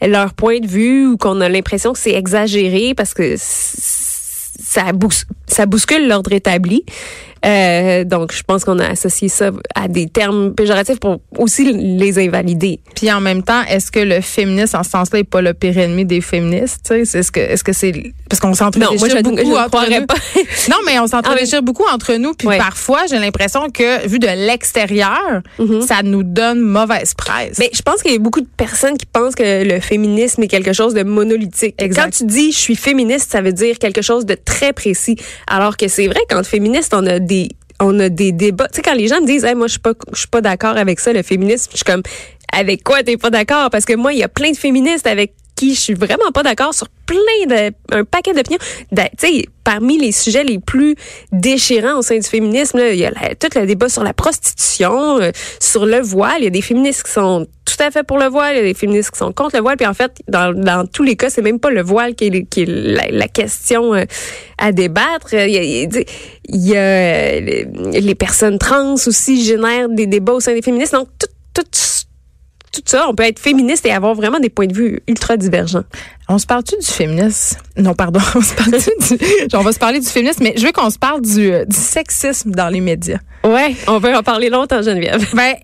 leur 0.01 0.33
point 0.33 0.59
de 0.59 0.67
vue 0.67 1.07
ou 1.07 1.17
qu'on 1.17 1.41
a 1.41 1.49
l'impression 1.49 1.93
que 1.93 1.99
c'est 1.99 2.13
exagéré 2.13 2.93
parce 2.95 3.13
que 3.13 3.35
ça, 3.37 4.91
bous- 4.93 5.25
ça 5.47 5.65
bouscule 5.65 6.07
l'ordre 6.07 6.31
établi. 6.31 6.85
Euh, 7.45 8.03
donc, 8.03 8.33
je 8.33 8.41
pense 8.43 8.63
qu'on 8.63 8.79
a 8.79 8.87
associé 8.87 9.27
ça 9.27 9.51
à 9.75 9.87
des 9.87 10.07
termes 10.07 10.53
péjoratifs 10.53 10.99
pour 10.99 11.19
aussi 11.37 11.71
les 11.73 12.19
invalider. 12.19 12.79
Puis 12.95 13.11
en 13.11 13.19
même 13.21 13.43
temps, 13.43 13.63
est-ce 13.67 13.91
que 13.91 13.99
le 13.99 14.21
féministe, 14.21 14.75
en 14.75 14.83
ce 14.83 14.91
sens-là, 14.91 15.19
est 15.19 15.23
pas 15.23 15.41
le 15.41 15.53
pire 15.53 15.77
ennemi 15.77 16.05
des 16.05 16.21
féministes? 16.21 16.89
Est-ce 16.91 17.31
que 17.31 17.39
est-ce 17.39 17.63
que 17.63 17.73
c'est 17.73 18.13
parce 18.29 18.39
qu'on 18.39 18.53
moi, 18.97 19.09
je, 19.09 19.21
beaucoup 19.21 19.37
je 19.37 19.45
ne 19.45 19.57
entre 19.57 19.99
nous. 19.99 20.05
pas. 20.07 20.15
Non, 20.69 20.77
mais 20.85 20.97
on 20.99 21.07
s'entend 21.07 21.31
Ah 21.37 21.61
beaucoup 21.61 21.85
entre 21.91 22.13
nous. 22.15 22.33
Puis 22.33 22.47
Ouais. 22.47 22.57
parfois, 22.57 23.01
j'ai 23.09 23.19
l'impression 23.19 23.69
que, 23.69 24.07
vu 24.07 24.19
de 24.19 24.27
l'extérieur, 24.27 25.41
ça 25.85 26.01
nous 26.03 26.23
donne 26.23 26.59
mauvaise 26.61 27.13
presse. 27.13 27.57
Mais 27.59 27.69
je 27.73 27.81
pense 27.81 28.01
qu'il 28.01 28.11
y 28.11 28.15
a 28.15 28.19
beaucoup 28.19 28.41
de 28.41 28.47
personnes 28.57 28.97
qui 28.97 29.05
pensent 29.05 29.35
que 29.35 29.63
le 29.63 29.79
féminisme 29.79 30.41
est 30.43 30.47
quelque 30.47 30.73
chose 30.73 30.93
de 30.93 31.03
monolithique. 31.03 31.75
Exact. 31.77 32.03
Quand 32.03 32.09
tu 32.11 32.25
dis 32.25 32.51
je 32.51 32.57
suis 32.57 32.75
féministe, 32.75 33.31
ça 33.31 33.41
veut 33.41 33.53
dire 33.53 33.77
quelque 33.79 34.01
chose 34.01 34.25
de 34.25 34.35
très 34.35 34.73
précis. 34.73 35.15
Alors 35.47 35.77
que 35.77 35.87
c'est 35.87 36.07
vrai 36.07 36.19
qu'entre 36.29 36.47
féministes, 36.49 36.93
on 36.95 37.05
a 37.05 37.19
des 37.19 37.32
on 37.79 37.99
a 37.99 38.09
des 38.09 38.31
débats. 38.31 38.67
Tu 38.67 38.77
sais 38.77 38.81
quand 38.81 38.95
les 38.95 39.07
gens 39.07 39.21
me 39.21 39.27
disent 39.27 39.45
hey, 39.45 39.55
moi 39.55 39.67
je 39.67 39.73
suis 39.73 39.81
pas 39.81 39.93
je 40.11 40.19
suis 40.19 40.27
pas 40.27 40.41
d'accord 40.41 40.77
avec 40.77 40.99
ça 40.99 41.13
le 41.13 41.23
féminisme, 41.23 41.71
je 41.71 41.77
suis 41.77 41.85
comme 41.85 42.03
avec 42.51 42.83
quoi 42.83 43.03
t'es 43.03 43.17
pas 43.17 43.29
d'accord? 43.29 43.69
Parce 43.69 43.85
que 43.85 43.93
moi 43.93 44.13
il 44.13 44.19
y 44.19 44.23
a 44.23 44.29
plein 44.29 44.51
de 44.51 44.57
féministes 44.57 45.07
avec 45.07 45.33
qui 45.55 45.75
je 45.75 45.79
suis 45.79 45.93
vraiment 45.93 46.31
pas 46.33 46.43
d'accord 46.43 46.73
sur 46.73 46.87
plein 47.05 47.17
de 47.47 47.73
un 47.91 48.03
paquet 48.05 48.33
d'opinions. 48.33 48.59
Tu 48.89 49.01
sais, 49.17 49.45
parmi 49.63 49.97
les 49.97 50.11
sujets 50.11 50.43
les 50.43 50.59
plus 50.59 50.95
déchirants 51.31 51.99
au 51.99 52.01
sein 52.01 52.17
du 52.17 52.27
féminisme, 52.27 52.79
il 52.91 52.97
y 52.97 53.05
a 53.05 53.11
tout 53.35 53.47
le 53.55 53.65
débat 53.65 53.89
sur 53.89 54.03
la 54.03 54.13
prostitution, 54.13 55.21
euh, 55.21 55.31
sur 55.59 55.85
le 55.85 56.01
voile. 56.01 56.37
Il 56.39 56.43
y 56.45 56.47
a 56.47 56.51
des 56.51 56.61
féministes 56.61 57.03
qui 57.03 57.11
sont 57.11 57.47
tout 57.65 57.75
à 57.79 57.91
fait 57.91 58.03
pour 58.03 58.17
le 58.17 58.27
voile, 58.27 58.55
il 58.55 58.57
y 58.57 58.61
a 58.61 58.63
des 58.63 58.73
féministes 58.73 59.11
qui 59.11 59.19
sont 59.19 59.31
contre 59.31 59.55
le 59.55 59.61
voile. 59.61 59.77
Puis 59.77 59.87
en 59.87 59.93
fait, 59.93 60.11
dans, 60.27 60.53
dans 60.53 60.85
tous 60.85 61.03
les 61.03 61.15
cas, 61.15 61.29
c'est 61.29 61.41
même 61.41 61.59
pas 61.59 61.71
le 61.71 61.81
voile 61.81 62.15
qui 62.15 62.25
est, 62.25 62.45
qui 62.45 62.63
est 62.63 62.65
la, 62.67 63.27
question 63.27 63.93
euh, 63.93 64.05
à 64.57 64.71
débattre. 64.71 65.33
Il 65.33 65.49
y 65.49 65.57
a, 65.57 65.99
il 66.45 66.67
y 66.67 66.77
a 66.77 67.39
les 67.39 68.15
personnes 68.15 68.59
trans 68.59 68.93
aussi 68.93 69.43
génèrent 69.43 69.89
des 69.89 70.07
débats 70.07 70.33
au 70.33 70.39
sein 70.39 70.53
des 70.53 70.61
féministes. 70.61 70.93
Donc 70.93 71.07
tout, 71.17 71.27
tout 71.53 71.67
tout 72.73 72.81
ça, 72.85 73.05
on 73.07 73.13
peut 73.13 73.23
être 73.23 73.39
féministe 73.39 73.85
et 73.85 73.91
avoir 73.91 74.15
vraiment 74.15 74.39
des 74.39 74.49
points 74.49 74.65
de 74.65 74.73
vue 74.73 74.99
ultra 75.07 75.37
divergents. 75.37 75.83
On 76.27 76.39
se 76.39 76.45
parle-tu 76.45 76.75
du 76.77 76.85
féminisme? 76.85 77.59
Non, 77.77 77.93
pardon. 77.93 78.19
On 78.35 78.41
se 78.41 78.53
parle 78.55 78.71
du, 78.71 79.17
on 79.53 79.61
va 79.61 79.71
se 79.71 79.79
parler 79.79 79.99
du 79.99 80.07
féminisme, 80.07 80.43
mais 80.43 80.53
je 80.57 80.65
veux 80.65 80.71
qu'on 80.71 80.89
se 80.89 80.97
parle 80.97 81.21
du, 81.21 81.51
du 81.67 81.75
sexisme 81.75 82.51
dans 82.51 82.69
les 82.69 82.81
médias. 82.81 83.19
Ouais, 83.43 83.75
on 83.87 83.99
peut 84.01 84.15
en 84.15 84.23
parler 84.23 84.49
longtemps, 84.49 84.81
Geneviève. 84.81 85.23
Ben, 85.35 85.55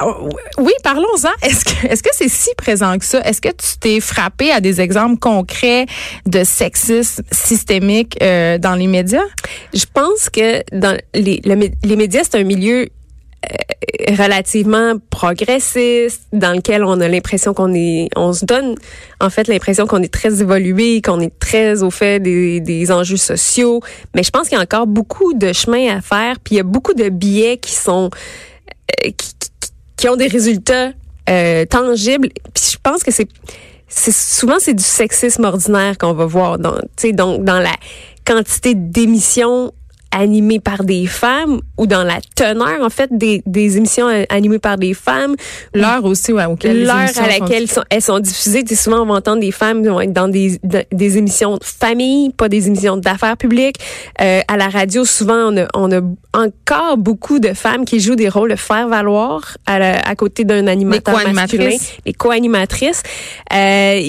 oh, 0.00 0.28
oui, 0.58 0.72
parlons-en. 0.82 1.30
Est-ce 1.42 1.64
que 1.64 1.86
est-ce 1.86 2.02
que 2.02 2.10
c'est 2.12 2.28
si 2.28 2.50
présent 2.56 2.98
que 2.98 3.04
ça? 3.04 3.20
Est-ce 3.20 3.40
que 3.40 3.48
tu 3.48 3.78
t'es 3.80 4.00
frappé 4.00 4.50
à 4.50 4.60
des 4.60 4.80
exemples 4.80 5.18
concrets 5.18 5.86
de 6.26 6.44
sexisme 6.44 7.22
systémique 7.30 8.16
euh, 8.22 8.58
dans 8.58 8.74
les 8.74 8.88
médias? 8.88 9.26
Je 9.72 9.84
pense 9.92 10.28
que 10.28 10.62
dans 10.76 10.98
les, 11.14 11.40
les 11.44 11.96
médias 11.96 12.22
c'est 12.24 12.38
un 12.38 12.44
milieu 12.44 12.88
relativement 14.08 14.94
progressiste, 15.10 16.22
dans 16.32 16.52
lequel 16.52 16.84
on 16.84 17.00
a 17.00 17.08
l'impression 17.08 17.54
qu'on 17.54 17.72
est, 17.74 18.08
on 18.16 18.32
se 18.32 18.44
donne 18.44 18.74
en 19.20 19.30
fait 19.30 19.48
l'impression 19.48 19.86
qu'on 19.86 20.02
est 20.02 20.12
très 20.12 20.40
évolué, 20.40 21.02
qu'on 21.02 21.20
est 21.20 21.36
très 21.38 21.82
au 21.82 21.90
fait 21.90 22.20
des, 22.20 22.60
des 22.60 22.90
enjeux 22.90 23.16
sociaux. 23.16 23.80
Mais 24.14 24.22
je 24.22 24.30
pense 24.30 24.48
qu'il 24.48 24.56
y 24.56 24.60
a 24.60 24.62
encore 24.62 24.86
beaucoup 24.86 25.34
de 25.34 25.52
chemin 25.52 25.96
à 25.96 26.00
faire, 26.00 26.38
puis 26.40 26.54
il 26.54 26.58
y 26.58 26.60
a 26.60 26.64
beaucoup 26.64 26.94
de 26.94 27.08
biais 27.08 27.58
qui 27.58 27.72
sont 27.72 28.10
euh, 29.06 29.10
qui, 29.16 29.34
qui, 29.96 30.08
ont 30.08 30.16
des 30.16 30.28
résultats 30.28 30.90
euh, 31.28 31.64
tangibles. 31.66 32.28
Puis 32.54 32.72
je 32.72 32.78
pense 32.82 33.02
que 33.02 33.10
c'est 33.10 33.28
c'est 33.88 34.12
souvent 34.12 34.56
c'est 34.58 34.74
du 34.74 34.84
sexisme 34.84 35.44
ordinaire 35.44 35.96
qu'on 35.96 36.12
va 36.12 36.26
voir 36.26 36.58
dans 36.58 36.76
donc 37.14 37.44
dans 37.44 37.58
la 37.58 37.74
quantité 38.26 38.74
d'émissions 38.74 39.72
animées 40.10 40.60
par 40.60 40.84
des 40.84 41.06
femmes 41.06 41.60
ou 41.76 41.86
dans 41.86 42.02
la 42.02 42.18
teneur 42.34 42.82
en 42.82 42.90
fait 42.90 43.10
des, 43.10 43.42
des 43.46 43.76
émissions 43.76 44.06
animées 44.30 44.58
par 44.58 44.78
des 44.78 44.94
femmes 44.94 45.36
l'heure 45.74 46.04
aussi 46.04 46.32
ouais, 46.32 46.44
l'heure 46.64 46.94
à 46.96 47.28
laquelle 47.28 47.68
sont, 47.68 47.82
elles 47.90 48.02
sont 48.02 48.18
diffusées. 48.18 48.64
Tu 48.64 48.74
souvent 48.74 49.02
on 49.02 49.06
va 49.06 49.14
entendre 49.14 49.40
des 49.40 49.52
femmes 49.52 49.86
vont 49.86 50.00
être 50.00 50.12
dans 50.12 50.28
des 50.28 50.58
des 50.90 51.18
émissions 51.18 51.56
de 51.56 51.64
famille 51.64 52.30
pas 52.30 52.48
des 52.48 52.68
émissions 52.68 52.96
d'affaires 52.96 53.36
publiques. 53.36 53.76
Euh, 54.20 54.40
à 54.48 54.56
la 54.56 54.68
radio 54.68 55.04
souvent 55.04 55.52
on 55.52 55.56
a, 55.58 55.66
on 55.74 55.92
a 55.92 56.00
encore 56.34 56.96
beaucoup 56.96 57.38
de 57.38 57.52
femmes 57.52 57.84
qui 57.84 58.00
jouent 58.00 58.16
des 58.16 58.28
rôles 58.28 58.50
de 58.50 58.56
faire 58.56 58.88
valoir 58.88 59.56
à, 59.66 60.08
à 60.08 60.14
côté 60.14 60.44
d'un 60.44 60.66
animateur 60.66 61.18
les 61.26 61.32
masculin. 61.32 61.70
Les 62.06 62.12
co-animatrices. 62.14 63.02
Euh, 63.52 64.00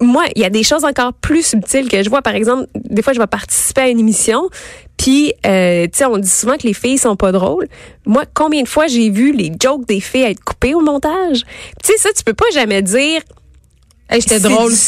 moi 0.00 0.24
il 0.34 0.42
y 0.42 0.44
a 0.44 0.50
des 0.50 0.62
choses 0.62 0.84
encore 0.84 1.12
plus 1.12 1.46
subtiles 1.46 1.88
que 1.88 2.02
je 2.02 2.08
vois. 2.08 2.22
Par 2.22 2.34
exemple 2.34 2.66
des 2.74 3.02
fois 3.02 3.12
je 3.12 3.18
vais 3.18 3.26
participer 3.26 3.82
à 3.82 3.88
une 3.88 4.00
émission 4.00 4.48
puis, 4.96 5.32
euh, 5.46 5.84
tu 5.84 5.98
sais, 5.98 6.04
on 6.04 6.18
dit 6.18 6.28
souvent 6.28 6.56
que 6.56 6.66
les 6.66 6.74
filles 6.74 6.98
sont 6.98 7.16
pas 7.16 7.32
drôles. 7.32 7.66
Moi, 8.06 8.24
combien 8.34 8.62
de 8.62 8.68
fois 8.68 8.86
j'ai 8.86 9.10
vu 9.10 9.32
les 9.32 9.50
jokes 9.60 9.86
des 9.86 10.00
filles 10.00 10.22
être 10.22 10.44
coupées 10.44 10.74
au 10.74 10.80
montage? 10.80 11.44
Tu 11.82 11.92
sais, 11.92 11.98
ça, 11.98 12.12
tu 12.12 12.22
peux 12.22 12.34
pas 12.34 12.50
jamais 12.52 12.82
dire 12.82 13.22
J'étais 14.12 14.40
drôle. 14.40 14.72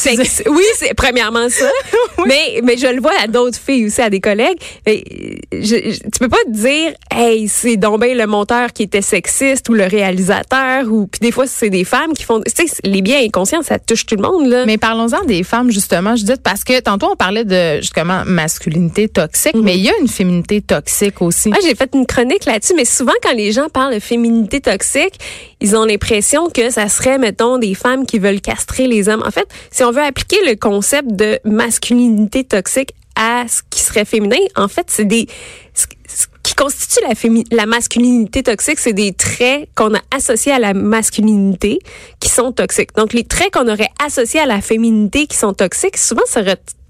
Oui, 0.47 0.63
c'est 0.75 0.93
premièrement 0.93 1.49
ça. 1.49 1.69
Mais 2.27 2.61
mais 2.63 2.77
je 2.77 2.87
le 2.87 3.01
vois 3.01 3.13
à 3.21 3.27
d'autres 3.27 3.59
filles 3.59 3.87
aussi, 3.87 4.01
à 4.01 4.09
des 4.09 4.19
collègues. 4.19 4.57
Mais, 4.85 5.03
je, 5.51 5.75
tu 5.99 6.19
peux 6.19 6.29
pas 6.29 6.43
te 6.45 6.51
dire, 6.51 6.93
hey, 7.11 7.47
c'est 7.47 7.77
donc 7.77 8.03
le 8.03 8.25
monteur 8.25 8.73
qui 8.73 8.83
était 8.83 9.01
sexiste 9.01 9.69
ou 9.69 9.73
le 9.73 9.85
réalisateur 9.85 10.85
ou 10.87 11.07
puis 11.07 11.19
des 11.19 11.31
fois 11.31 11.45
c'est 11.47 11.69
des 11.69 11.83
femmes 11.83 12.13
qui 12.13 12.23
font. 12.23 12.41
Tu 12.41 12.67
sais, 12.67 12.73
les 12.83 13.01
biens 13.01 13.19
inconscients, 13.19 13.61
ça 13.61 13.79
touche 13.79 14.05
tout 14.05 14.15
le 14.15 14.21
monde 14.21 14.47
là. 14.47 14.65
Mais 14.65 14.77
parlons-en 14.77 15.23
des 15.25 15.43
femmes 15.43 15.71
justement. 15.71 16.15
Je 16.15 16.23
dis 16.23 16.33
parce 16.43 16.63
que 16.63 16.79
tantôt 16.79 17.09
on 17.11 17.15
parlait 17.15 17.45
de 17.45 17.81
justement 17.81 18.23
masculinité 18.25 19.07
toxique, 19.07 19.55
mais 19.55 19.73
mhm. 19.73 19.79
il 19.79 19.83
y 19.83 19.89
a 19.89 19.93
une 20.01 20.07
féminité 20.07 20.61
toxique 20.61 21.21
aussi. 21.21 21.51
Ah, 21.53 21.59
j'ai 21.63 21.75
fait 21.75 21.89
une 21.93 22.05
chronique 22.05 22.45
là-dessus, 22.45 22.73
mais 22.75 22.85
souvent 22.85 23.13
quand 23.23 23.33
les 23.33 23.51
gens 23.51 23.69
parlent 23.69 23.93
de 23.93 23.99
féminité 23.99 24.61
toxique, 24.61 25.13
ils 25.61 25.75
ont 25.75 25.85
l'impression 25.85 26.49
que 26.49 26.69
ça 26.69 26.89
serait 26.89 27.17
mettons 27.17 27.57
des 27.57 27.73
femmes 27.75 28.05
qui 28.05 28.19
veulent 28.19 28.41
castrer 28.41 28.87
les 28.87 29.09
hommes 29.09 29.23
en 29.25 29.31
fait, 29.31 29.47
si 29.71 29.83
on 29.83 29.91
veut 29.91 30.03
appliquer 30.03 30.37
le 30.45 30.55
concept 30.55 31.11
de 31.11 31.39
masculinité 31.43 32.43
toxique 32.43 32.93
à 33.15 33.45
ce 33.47 33.61
qui 33.69 33.81
serait 33.81 34.05
féminin, 34.05 34.37
en 34.55 34.67
fait, 34.67 34.87
c'est 34.89 35.05
des 35.05 35.27
ce 35.73 36.27
qui 36.43 36.53
constitue 36.53 36.99
la, 37.07 37.57
la 37.57 37.65
masculinité 37.65 38.43
toxique, 38.43 38.79
c'est 38.79 38.93
des 38.93 39.13
traits 39.13 39.67
qu'on 39.75 39.95
a 39.95 40.01
associés 40.15 40.51
à 40.51 40.59
la 40.59 40.73
masculinité 40.73 41.79
qui 42.19 42.29
sont 42.29 42.51
toxiques. 42.51 42.95
Donc, 42.95 43.13
les 43.13 43.23
traits 43.23 43.51
qu'on 43.51 43.67
aurait 43.67 43.89
associés 44.05 44.41
à 44.41 44.45
la 44.45 44.61
féminité 44.61 45.25
qui 45.25 45.37
sont 45.37 45.53
toxiques, 45.53 45.97
souvent 45.97 46.25
se, 46.27 46.39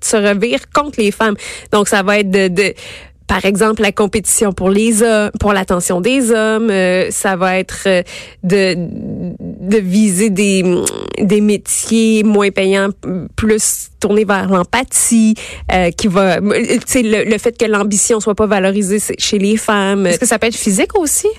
se 0.01 0.17
revirent 0.17 0.69
contre 0.73 0.99
les 0.99 1.11
femmes. 1.11 1.35
Donc, 1.71 1.87
ça 1.87 2.03
va 2.03 2.19
être 2.19 2.29
de, 2.29 2.49
de 2.49 2.73
par 3.27 3.45
exemple 3.45 3.81
la 3.81 3.91
compétition 3.91 4.53
pour 4.53 4.69
les 4.69 5.01
hommes, 5.01 5.31
pour 5.39 5.53
l'attention 5.53 6.01
des 6.01 6.31
hommes, 6.31 6.69
euh, 6.69 7.09
ça 7.11 7.35
va 7.35 7.57
être 7.57 7.83
euh, 7.87 8.03
de 8.43 8.75
de 8.77 9.77
viser 9.77 10.29
des 10.29 10.63
des 11.19 11.41
métiers 11.41 12.23
moins 12.23 12.51
payants, 12.51 12.89
plus 13.35 13.89
tournés 13.99 14.25
vers 14.25 14.49
l'empathie, 14.49 15.35
euh, 15.71 15.89
qui 15.91 16.07
va, 16.07 16.39
c'est 16.85 17.01
le, 17.01 17.23
le, 17.23 17.37
fait 17.37 17.57
que 17.57 17.65
l'ambition 17.65 18.19
soit 18.19 18.35
pas 18.35 18.45
valorisée 18.45 18.99
chez 19.17 19.39
les 19.39 19.57
femmes. 19.57 20.05
Est-ce 20.05 20.19
que 20.19 20.27
ça 20.27 20.37
peut 20.37 20.47
être 20.47 20.55
physique 20.55 20.97
aussi? 20.97 21.29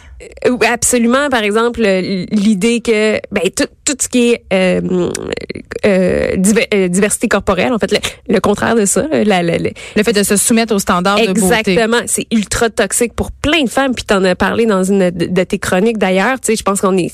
Absolument. 0.73 1.29
Par 1.29 1.43
exemple, 1.43 1.83
l'idée 1.83 2.81
que 2.81 3.19
ben 3.31 3.43
tout, 3.55 3.67
tout 3.85 3.97
ce 4.01 4.09
qui 4.09 4.31
est 4.31 4.45
euh, 4.53 5.11
euh, 5.85 6.89
diversité 6.89 7.29
corporelle, 7.29 7.73
en 7.73 7.79
fait, 7.79 7.95
le, 8.29 8.41
contraire 8.41 8.75
de 8.75 8.87
ça, 8.87 9.07
la, 9.11 9.43
le 9.43 10.03
fait 10.03 10.13
de 10.13 10.23
se 10.23 10.37
soumettre 10.37 10.75
aux 10.75 10.79
standards 10.79 11.21
de 11.21 11.33
beauté. 11.33 11.71
Exactement. 11.71 12.01
C'est 12.07 12.27
ultra 12.31 12.71
toxique 12.71 13.15
pour 13.15 13.31
plein 13.31 13.65
de 13.65 13.71
femmes. 13.71 13.95
Puis 13.95 14.05
t'en 14.05 14.25
as 14.25 14.35
parlé 14.35 14.67
dans 14.67 14.85
une 14.85 15.11
de, 15.11 15.43
tes 15.45 15.59
chroniques 15.59 15.99
d'ailleurs. 15.99 16.41
Tu 16.41 16.53
sais, 16.53 16.57
je 16.57 16.63
pense 16.63 16.81
qu'on 16.81 16.97
est 16.97 17.13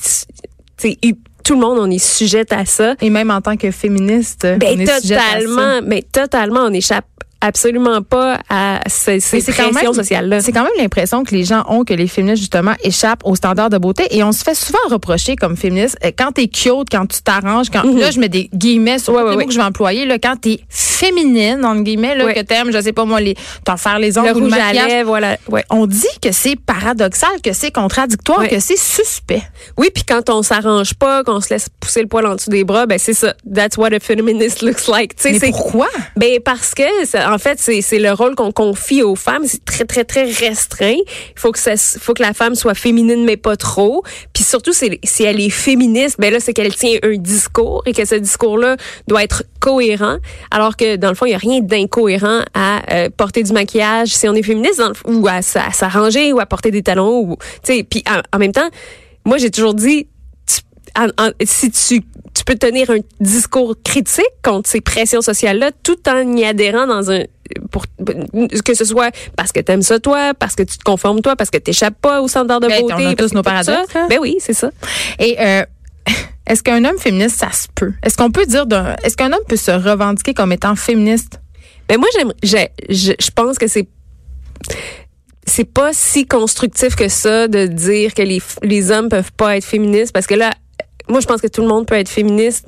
tout 1.44 1.54
le 1.54 1.61
monde, 1.61 1.78
on 1.80 1.90
est 1.90 1.99
sujette 1.99 2.52
à 2.52 2.64
ça. 2.64 2.94
Et 3.00 3.11
même 3.11 3.30
en 3.30 3.40
tant 3.40 3.56
que 3.56 3.71
féministe, 3.71 4.42
ben, 4.42 4.76
on 4.76 4.80
est 4.80 4.87
totalement, 4.87 5.80
mais 5.82 6.02
ben, 6.02 6.23
totalement, 6.23 6.61
on 6.61 6.73
échappe 6.73 7.06
absolument 7.42 8.02
pas 8.02 8.38
à 8.49 8.80
ces, 8.87 9.20
ces 9.20 9.42
pressions 9.42 9.92
sociales-là. 9.92 10.40
C'est 10.40 10.52
quand 10.52 10.62
même 10.62 10.72
l'impression 10.78 11.25
que 11.25 11.34
les 11.34 11.44
gens 11.44 11.64
ont 11.68 11.84
que 11.84 11.92
les 11.92 12.06
féministes, 12.06 12.42
justement, 12.42 12.75
échappent 12.82 13.22
aux 13.25 13.34
standards 13.34 13.68
de 13.68 13.78
beauté. 13.78 14.06
Et 14.11 14.22
on 14.22 14.32
se 14.32 14.42
fait 14.42 14.54
souvent 14.54 14.78
reprocher 14.88 15.37
comme 15.37 15.56
féministe, 15.56 15.99
euh, 16.04 16.12
quand 16.16 16.32
t'es 16.32 16.46
cute, 16.46 16.88
quand 16.90 17.06
tu 17.06 17.20
t'arranges, 17.22 17.68
quand, 17.68 17.84
mhm. 17.84 17.99
là, 17.99 18.11
je 18.11 18.20
mets 18.20 18.28
des 18.28 18.49
guillemets 18.54 18.99
sur 18.99 19.16
les 19.16 19.37
mots 19.37 19.44
que 19.44 19.52
je 19.52 19.58
vais 19.58 19.64
employer, 19.64 20.06
là, 20.06 20.18
quand 20.18 20.37
t'es 20.40 20.61
féminine, 20.68 21.64
entre 21.64 21.82
guillemets, 21.82 22.14
là, 22.14 22.32
que 22.32 22.40
t'aimes, 22.40 22.72
je 22.72 22.80
sais 22.80 22.92
pas 22.92 23.04
moi, 23.04 23.20
les, 23.20 23.37
t'en 23.64 23.76
faire 23.76 23.99
les 23.99 24.16
ongles 24.18 24.37
ou 24.37 24.40
le 24.40 24.49
maquillage. 24.49 25.04
voilà. 25.04 25.37
On 25.70 25.87
dit 25.87 26.06
que 26.22 26.30
c'est 26.30 26.56
paradoxal, 26.56 27.40
que 27.42 27.52
c'est 27.52 27.72
contradictoire, 27.72 28.49
que 28.49 28.61
c'est 28.61 28.78
suspect. 28.78 29.42
Oui, 29.76 29.90
puis 29.92 30.04
quand 30.04 30.30
on 30.30 30.42
s'arrange 30.42 30.94
pas, 30.94 31.25
qu'on 31.25 31.40
se 31.40 31.50
laisse 31.50 31.68
pousser 31.80 32.02
le 32.02 32.08
poil 32.08 32.26
en 32.26 32.37
dessous 32.37 32.50
des 32.50 32.64
bras, 32.64 32.87
ben 32.87 32.99
c'est 32.99 33.14
ça. 33.14 33.34
That's 33.52 33.76
what 33.76 33.92
a 33.92 34.00
feminist 34.00 34.62
looks 34.62 34.87
like. 34.87 35.14
Mais 35.25 35.50
pourquoi? 35.50 35.88
Ben 36.16 36.38
parce 36.44 36.75
que 36.75 36.82
en 37.32 37.38
fait, 37.38 37.58
c'est 37.58 37.98
le 37.98 38.12
rôle 38.12 38.34
qu'on 38.34 38.52
confie 38.52 39.02
aux 39.02 39.16
femmes. 39.16 39.44
C'est 39.46 39.64
très, 39.64 39.84
très, 39.84 40.04
très 40.04 40.24
restreint. 40.24 40.96
Il 40.96 41.38
faut 41.38 41.50
que 41.50 41.58
ça, 41.58 41.76
faut 41.76 42.14
que 42.14 42.22
la 42.22 42.34
femme 42.34 42.54
soit 42.54 42.74
féminine, 42.74 43.24
mais 43.24 43.36
pas 43.36 43.56
trop. 43.56 44.02
Puis 44.32 44.44
surtout, 44.44 44.72
si 44.72 45.22
elle 45.22 45.40
est 45.40 45.50
féministe, 45.50 46.16
ben 46.18 46.32
là, 46.32 46.40
c'est 46.40 46.52
qu'elle 46.52 46.74
tient 46.74 46.98
un 47.02 47.16
discours 47.16 47.82
et 47.86 47.92
que 47.92 48.04
ce 48.04 48.14
discours-là 48.14 48.76
doit 49.08 49.22
être 49.22 49.44
cohérent. 49.60 50.18
Alors 50.50 50.76
que, 50.76 50.96
dans 50.96 51.08
le 51.08 51.14
fond, 51.14 51.26
il 51.26 51.30
n'y 51.30 51.34
a 51.34 51.38
rien 51.38 51.60
d'incohérent 51.60 52.42
à 52.54 52.82
euh, 52.92 53.08
porter 53.16 53.42
du 53.42 53.52
maquillage 53.52 54.08
si 54.08 54.28
on 54.28 54.34
est 54.34 54.42
féministe 54.42 54.82
ou 55.06 55.26
à, 55.26 55.42
s'arranger 55.42 56.32
ou 56.32 56.40
à 56.40 56.46
porter 56.46 56.70
des 56.70 56.82
talons. 56.82 57.20
Ou, 57.20 57.36
puis 57.64 58.04
en, 58.32 58.38
même 58.38 58.52
temps, 58.52 58.68
moi, 59.24 59.38
j'ai 59.38 59.50
toujours 59.50 59.74
dit, 59.74 60.06
si 61.44 61.70
tu 61.70 62.02
tu 62.34 62.44
peux 62.44 62.54
tenir 62.54 62.90
un 62.90 62.99
discours 63.20 63.75
critique 63.84 64.25
contre 64.42 64.68
ces 64.68 64.80
pressions 64.80 65.20
sociales-là 65.20 65.70
tout 65.82 65.99
en 66.08 66.34
y 66.34 66.44
adhérant 66.44 66.87
dans 66.87 67.11
un 67.11 67.25
pour 67.70 67.84
que 68.64 68.75
ce 68.75 68.84
soit 68.84 69.11
parce 69.37 69.52
que 69.52 69.61
tu 69.61 69.72
aimes 69.72 69.82
ça 69.82 69.99
toi, 69.99 70.32
parce 70.34 70.54
que 70.54 70.62
tu 70.62 70.78
te 70.78 70.84
conformes 70.84 71.20
toi, 71.20 71.37
parce 71.37 71.50
que 71.50 71.58
tu 71.58 71.70
n'échappes 71.70 72.00
pas 72.00 72.22
aux 72.22 72.28
standards 72.28 72.61
de 72.61 72.68
ben, 72.68 72.80
beauté. 72.80 72.94
On 73.06 73.11
a 73.11 73.14
tous 73.14 73.34
nos 73.34 73.42
paradoxes. 73.42 73.92
Ben 74.08 74.18
oui, 74.20 74.37
c'est 74.38 74.54
ça. 74.54 74.70
Et 75.18 75.37
euh, 75.38 75.64
est-ce 76.46 76.62
qu'un 76.62 76.84
homme 76.84 76.99
féministe, 76.99 77.38
ça 77.38 77.52
se 77.52 77.66
peut? 77.75 77.92
Est-ce 78.02 78.16
qu'on 78.16 78.30
peut 78.30 78.46
dire 78.46 78.66
d'un. 78.66 78.96
Est-ce 79.04 79.16
qu'un 79.16 79.32
homme 79.32 79.44
peut 79.46 79.56
se 79.56 79.70
revendiquer 79.70 80.32
comme 80.32 80.52
étant 80.52 80.75
féministe? 80.76 81.40
Ben 81.88 81.99
moi, 81.99 82.08
j'aime. 82.16 82.32
Je, 82.88 83.12
je 83.18 83.30
pense 83.30 83.58
que 83.58 83.66
c'est 83.66 83.88
c'est 85.44 85.64
pas 85.64 85.90
si 85.92 86.26
constructif 86.26 86.94
que 86.94 87.08
ça 87.08 87.49
de 87.49 87.66
dire 87.66 88.14
que 88.14 88.22
les, 88.22 88.40
les 88.62 88.90
hommes 88.90 89.08
peuvent 89.08 89.32
pas 89.32 89.56
être 89.56 89.64
féministes 89.64 90.12
parce 90.12 90.26
que 90.26 90.34
là 90.34 90.52
moi, 91.09 91.21
je 91.21 91.26
pense 91.26 91.40
que 91.40 91.47
tout 91.47 91.62
le 91.62 91.68
monde 91.68 91.87
peut 91.87 91.94
être 91.94 92.09
féministe 92.09 92.66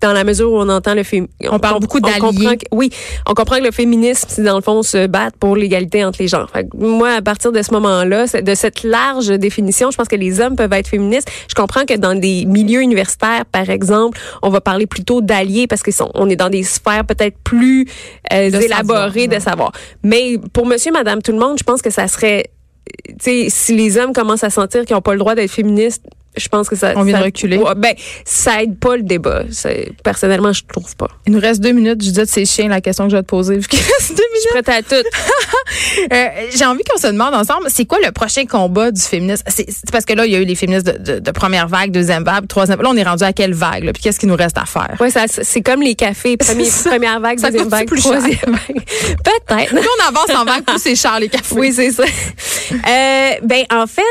dans 0.00 0.12
la 0.12 0.24
mesure 0.24 0.52
où 0.52 0.56
on 0.56 0.68
entend 0.68 0.94
le 0.94 1.02
féminisme. 1.02 1.32
On 1.50 1.58
parle 1.58 1.80
beaucoup 1.80 2.00
d'alliés. 2.00 2.58
Oui, 2.72 2.90
on 3.28 3.34
comprend 3.34 3.58
que 3.58 3.64
le 3.64 3.70
féminisme, 3.70 4.26
c'est 4.28 4.42
dans 4.42 4.56
le 4.56 4.62
fond 4.62 4.82
se 4.82 5.06
battre 5.06 5.36
pour 5.38 5.56
l'égalité 5.56 6.04
entre 6.04 6.20
les 6.20 6.28
genres. 6.28 6.50
moi, 6.74 7.10
à 7.10 7.22
partir 7.22 7.52
de 7.52 7.62
ce 7.62 7.72
moment-là, 7.72 8.26
de 8.26 8.54
cette 8.54 8.82
large 8.82 9.28
définition, 9.28 9.90
je 9.90 9.96
pense 9.96 10.08
que 10.08 10.16
les 10.16 10.40
hommes 10.40 10.56
peuvent 10.56 10.72
être 10.72 10.88
féministes. 10.88 11.30
Je 11.48 11.54
comprends 11.54 11.84
que 11.84 11.94
dans 11.94 12.18
des 12.18 12.44
milieux 12.46 12.82
universitaires, 12.82 13.44
par 13.46 13.70
exemple, 13.70 14.18
on 14.42 14.50
va 14.50 14.60
parler 14.60 14.86
plutôt 14.86 15.20
d'alliés 15.20 15.66
parce 15.66 15.82
qu'on 15.82 16.28
est 16.28 16.36
dans 16.36 16.50
des 16.50 16.62
sphères 16.62 17.04
peut-être 17.04 17.36
plus 17.44 17.86
euh, 18.32 18.50
élaborées 18.50 19.28
de 19.28 19.38
savoir. 19.38 19.72
Mais 20.02 20.36
pour 20.52 20.66
monsieur, 20.66 20.92
madame, 20.92 21.22
tout 21.22 21.32
le 21.32 21.38
monde, 21.38 21.58
je 21.58 21.64
pense 21.64 21.82
que 21.82 21.90
ça 21.90 22.08
serait 22.08 22.50
sais, 23.20 23.46
si 23.48 23.76
les 23.76 23.98
hommes 23.98 24.12
commencent 24.12 24.44
à 24.44 24.50
sentir 24.50 24.84
qu'ils 24.84 24.94
n'ont 24.94 25.02
pas 25.02 25.12
le 25.12 25.18
droit 25.18 25.34
d'être 25.34 25.50
féministes, 25.50 26.02
je 26.36 26.48
pense 26.48 26.68
que 26.68 26.76
ça. 26.76 26.92
On 26.96 27.02
vient 27.02 27.18
de 27.18 27.24
reculer. 27.24 27.60
ben, 27.76 27.94
ça 28.24 28.62
aide 28.62 28.78
pas 28.78 28.96
le 28.96 29.02
débat. 29.02 29.42
Personnellement, 30.02 30.52
je 30.52 30.62
trouve 30.66 30.94
pas. 30.96 31.08
Il 31.26 31.32
nous 31.32 31.40
reste 31.40 31.60
deux 31.60 31.72
minutes. 31.72 32.02
Je 32.04 32.10
dis 32.10 32.20
c'est 32.26 32.44
chiant 32.44 32.68
la 32.68 32.80
question 32.80 33.04
que 33.04 33.10
je 33.10 33.16
vais 33.16 33.22
te 33.22 33.28
poser. 33.28 33.56
deux 33.56 33.60
minutes. 33.60 33.86
Je 34.36 34.40
suis 34.40 34.62
prête 34.62 34.68
à 34.68 34.82
tout. 34.82 34.94
euh, 36.12 36.26
J'ai 36.54 36.64
envie 36.64 36.82
qu'on 36.84 37.00
se 37.00 37.06
demande 37.08 37.34
ensemble, 37.34 37.66
c'est 37.68 37.84
quoi 37.84 37.98
le 38.04 38.12
prochain 38.12 38.44
combat 38.46 38.90
du 38.90 39.00
féminisme? 39.00 39.44
C'est 39.48 39.66
parce 39.90 40.04
que 40.04 40.12
là, 40.14 40.26
il 40.26 40.32
y 40.32 40.36
a 40.36 40.40
eu 40.40 40.44
les 40.44 40.54
féministes 40.54 40.86
de, 40.86 41.18
de, 41.18 41.30
première 41.30 41.68
vague, 41.68 41.90
deuxième 41.90 42.24
vague, 42.24 42.46
troisième. 42.46 42.80
Là, 42.80 42.88
on 42.90 42.96
est 42.96 43.02
rendu 43.02 43.24
à 43.24 43.32
quelle 43.32 43.54
vague? 43.54 43.90
Puis 43.92 44.02
qu'est-ce 44.02 44.18
qu'il 44.18 44.28
nous 44.28 44.36
reste 44.36 44.58
à 44.58 44.64
faire? 44.64 44.96
Oui, 45.00 45.08
c'est 45.42 45.62
comme 45.62 45.82
les 45.82 45.94
cafés. 45.94 46.36
Premier, 46.46 46.68
première 46.84 47.20
vague, 47.20 47.40
deuxième 47.40 47.68
vague, 47.68 47.88
troisième 47.94 48.38
vague. 48.46 48.84
Peut-être. 49.24 49.74
Nous, 49.74 49.80
on 49.80 50.08
avance 50.08 50.30
en 50.40 50.44
vague, 50.44 50.64
plus 50.64 50.78
c'est 50.78 50.96
cher 50.96 51.18
les 51.18 51.28
cafés. 51.28 51.54
Oui, 51.56 51.72
c'est 51.72 51.90
ça. 51.90 52.04
euh, 52.04 53.30
ben, 53.42 53.64
en 53.72 53.86
fait, 53.86 54.02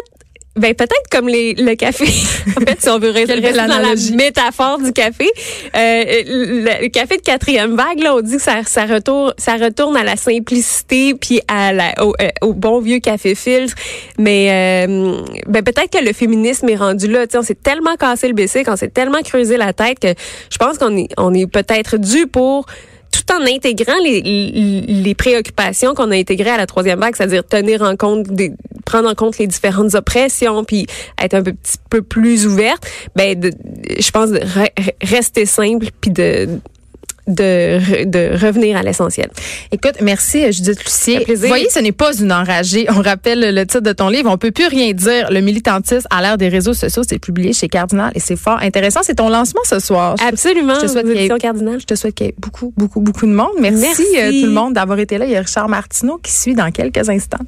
ben 0.56 0.74
peut-être 0.74 1.10
comme 1.12 1.28
les, 1.28 1.54
le 1.54 1.76
café. 1.76 2.06
en 2.58 2.66
fait, 2.66 2.82
si 2.82 2.90
on 2.90 2.98
veut 2.98 3.10
rester 3.10 3.40
dans 3.42 3.68
la 3.68 3.96
métaphore 4.16 4.80
du 4.80 4.94
café, 4.94 5.30
euh, 5.76 6.04
le, 6.26 6.88
café 6.88 7.18
de 7.18 7.22
quatrième 7.22 7.76
vague, 7.76 8.00
là, 8.00 8.16
on 8.16 8.22
dit 8.22 8.38
que 8.38 8.42
ça, 8.42 8.64
ça 8.66 8.86
retourne, 8.86 9.34
ça 9.38 9.56
retourne 9.56 9.98
à 9.98 10.04
la 10.04 10.16
simplicité 10.16 11.14
puis 11.14 11.42
à 11.48 11.74
la, 11.74 11.94
au, 12.02 12.14
euh, 12.22 12.30
au 12.42 12.54
bon 12.54 12.80
vieux 12.80 13.00
café 13.00 13.36
filtre. 13.36 13.76
Mais 14.18 14.86
euh, 14.88 15.22
ben 15.48 15.64
peut-être 15.64 15.90
que 15.90 16.04
le 16.04 16.14
féminisme 16.14 16.70
est 16.70 16.78
rendu 16.78 17.08
là. 17.08 17.26
on 17.34 17.42
s'est 17.42 17.56
tellement 17.56 17.96
cassé 17.96 18.28
le 18.28 18.34
bicycle, 18.34 18.70
on 18.70 18.78
s'est 18.78 18.90
tellement 18.90 19.22
creusé 19.24 19.58
la 19.58 19.74
tête 19.74 20.00
que 20.00 20.14
je 20.50 20.58
pense 20.58 20.78
qu'on 20.78 20.96
est, 20.96 21.10
on 21.18 21.34
est 21.34 21.48
peut-être 21.48 21.98
dû 21.98 22.28
pour 22.28 22.66
tout 23.16 23.34
en 23.34 23.42
intégrant 23.46 23.98
les, 24.04 25.16
préoccupations 25.16 25.94
qu'on 25.94 26.12
a 26.12 26.16
intégrées 26.16 26.50
à 26.52 26.58
la 26.58 26.66
troisième 26.66 27.00
vague, 27.00 27.16
c'est-à-dire 27.16 27.46
tenir 27.46 27.82
en 27.82 27.96
compte 27.96 28.28
des, 28.28 28.52
prendre 28.86 29.10
en 29.10 29.16
compte 29.16 29.38
les 29.38 29.48
différentes 29.48 29.96
oppressions, 29.96 30.64
puis 30.64 30.88
être 31.22 31.34
un 31.34 31.44
petit 31.44 31.78
peu 31.90 32.02
plus 32.02 32.46
ouverte, 32.46 32.86
ben 33.16 33.40
de, 33.40 33.52
je 33.98 34.12
pense 34.12 34.30
rester 35.02 35.46
simple 35.46 35.88
puis 36.02 36.12
de 36.12 36.60
de, 37.28 38.06
de 38.06 38.38
revenir 38.38 38.78
à 38.78 38.84
l'essentiel. 38.84 39.30
Écoute, 39.72 39.96
merci 40.02 40.52
Judith 40.52 40.84
Lucier. 40.84 41.26
Vous 41.28 41.48
voyez, 41.48 41.70
ce 41.70 41.80
n'est 41.80 41.92
pas 41.92 42.16
une 42.16 42.32
enragée. 42.32 42.86
On 42.90 43.02
rappelle 43.02 43.54
le 43.54 43.66
titre 43.66 43.82
de 43.82 43.94
ton 43.94 44.10
livre. 44.10 44.30
On 44.32 44.38
peut 44.38 44.52
plus 44.52 44.68
rien 44.68 44.92
dire. 44.94 45.32
Le 45.32 45.42
militantisme 45.42 46.08
à 46.10 46.22
l'ère 46.22 46.38
des 46.38 46.50
réseaux 46.50 46.74
sociaux, 46.74 47.04
c'est 47.08 47.20
publié 47.20 47.54
chez 47.54 47.68
Cardinal 47.68 48.12
et 48.16 48.20
c'est 48.20 48.36
fort 48.36 48.60
intéressant. 48.62 49.02
C'est 49.04 49.16
ton 49.16 49.30
lancement 49.30 49.62
ce 49.64 49.80
soir. 49.80 50.16
Absolument. 50.26 50.76
Je 50.76 50.82
te 50.82 50.88
souhaite 50.88 51.12
qu'il 51.12 51.34
Cardinal. 51.40 51.80
Je 51.80 51.86
te 51.86 51.96
souhaite 51.96 52.16
qu'il 52.16 52.28
y 52.28 52.30
ait 52.30 52.36
beaucoup, 52.38 52.74
beaucoup, 52.78 53.02
beaucoup 53.02 53.26
de 53.26 53.34
monde. 53.34 53.52
Merci, 53.60 54.04
euh, 54.18 54.32
tout 54.32 54.48
le 54.48 54.52
monde 54.52 54.74
d'avoir 54.74 55.00
été 55.00 55.18
là. 55.18 55.26
Il 55.26 55.32
y 55.32 55.36
a 55.36 55.42
Richard 55.42 55.70
Martineau 55.70 56.20
qui 56.22 56.32
suit 56.32 56.56
dans 56.56 56.72
quelques 56.72 57.10
instants. 57.10 57.44